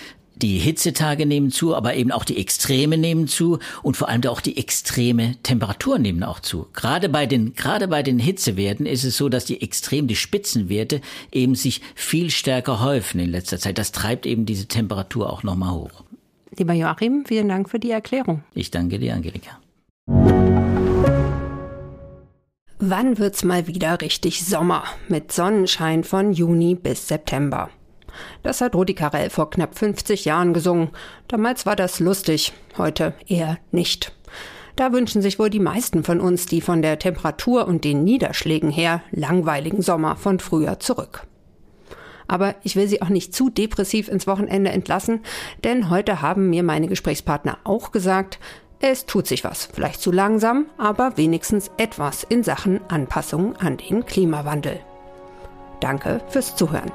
die 0.42 0.58
Hitzetage 0.58 1.26
nehmen 1.26 1.50
zu, 1.50 1.74
aber 1.74 1.94
eben 1.94 2.10
auch 2.12 2.24
die 2.24 2.38
Extreme 2.38 2.98
nehmen 2.98 3.28
zu 3.28 3.58
und 3.82 3.96
vor 3.96 4.08
allem 4.08 4.24
auch 4.24 4.40
die 4.40 4.56
extreme 4.56 5.36
Temperaturen 5.42 6.02
nehmen 6.02 6.22
auch 6.22 6.40
zu. 6.40 6.66
Gerade 6.72 7.08
bei 7.08 7.26
den, 7.26 7.54
gerade 7.54 7.88
bei 7.88 8.02
den 8.02 8.18
Hitzewerten 8.18 8.86
ist 8.86 9.04
es 9.04 9.16
so, 9.16 9.28
dass 9.28 9.44
die 9.44 9.62
Extrem, 9.62 10.06
die 10.06 10.16
Spitzenwerte 10.16 11.00
eben 11.32 11.54
sich 11.54 11.80
viel 11.94 12.30
stärker 12.30 12.80
häufen 12.80 13.20
in 13.20 13.30
letzter 13.30 13.58
Zeit. 13.58 13.78
Das 13.78 13.92
treibt 13.92 14.26
eben 14.26 14.46
diese 14.46 14.66
Temperatur 14.66 15.30
auch 15.32 15.42
nochmal 15.42 15.72
hoch. 15.72 16.04
Lieber 16.56 16.74
Joachim, 16.74 17.24
vielen 17.26 17.48
Dank 17.48 17.70
für 17.70 17.78
die 17.78 17.90
Erklärung. 17.90 18.42
Ich 18.54 18.70
danke 18.70 18.98
dir, 18.98 19.14
Angelika. 19.14 19.58
Wann 22.82 23.18
wird's 23.18 23.44
mal 23.44 23.66
wieder 23.66 24.00
richtig 24.00 24.44
Sommer 24.44 24.84
mit 25.08 25.32
Sonnenschein 25.32 26.02
von 26.02 26.32
Juni 26.32 26.74
bis 26.74 27.08
September? 27.08 27.68
Das 28.42 28.60
hat 28.60 28.74
Rudi 28.74 28.94
Carell 28.94 29.30
vor 29.30 29.50
knapp 29.50 29.78
50 29.78 30.24
Jahren 30.24 30.54
gesungen. 30.54 30.90
Damals 31.28 31.66
war 31.66 31.76
das 31.76 32.00
lustig, 32.00 32.52
heute 32.78 33.14
eher 33.26 33.58
nicht. 33.72 34.12
Da 34.76 34.92
wünschen 34.92 35.20
sich 35.20 35.38
wohl 35.38 35.50
die 35.50 35.60
meisten 35.60 36.04
von 36.04 36.20
uns 36.20 36.46
die 36.46 36.60
von 36.60 36.82
der 36.82 36.98
Temperatur 36.98 37.66
und 37.66 37.84
den 37.84 38.04
Niederschlägen 38.04 38.70
her 38.70 39.02
langweiligen 39.10 39.82
Sommer 39.82 40.16
von 40.16 40.40
früher 40.40 40.80
zurück. 40.80 41.26
Aber 42.28 42.54
ich 42.62 42.76
will 42.76 42.86
Sie 42.86 43.02
auch 43.02 43.08
nicht 43.08 43.34
zu 43.34 43.50
depressiv 43.50 44.08
ins 44.08 44.26
Wochenende 44.26 44.70
entlassen, 44.70 45.20
denn 45.64 45.90
heute 45.90 46.22
haben 46.22 46.48
mir 46.48 46.62
meine 46.62 46.86
Gesprächspartner 46.86 47.58
auch 47.64 47.90
gesagt, 47.90 48.38
es 48.80 49.04
tut 49.04 49.26
sich 49.26 49.44
was, 49.44 49.66
vielleicht 49.66 50.00
zu 50.00 50.10
langsam, 50.10 50.66
aber 50.78 51.18
wenigstens 51.18 51.70
etwas 51.76 52.24
in 52.24 52.42
Sachen 52.42 52.80
Anpassung 52.88 53.56
an 53.56 53.76
den 53.76 54.06
Klimawandel. 54.06 54.80
Danke 55.80 56.22
fürs 56.28 56.56
Zuhören. 56.56 56.90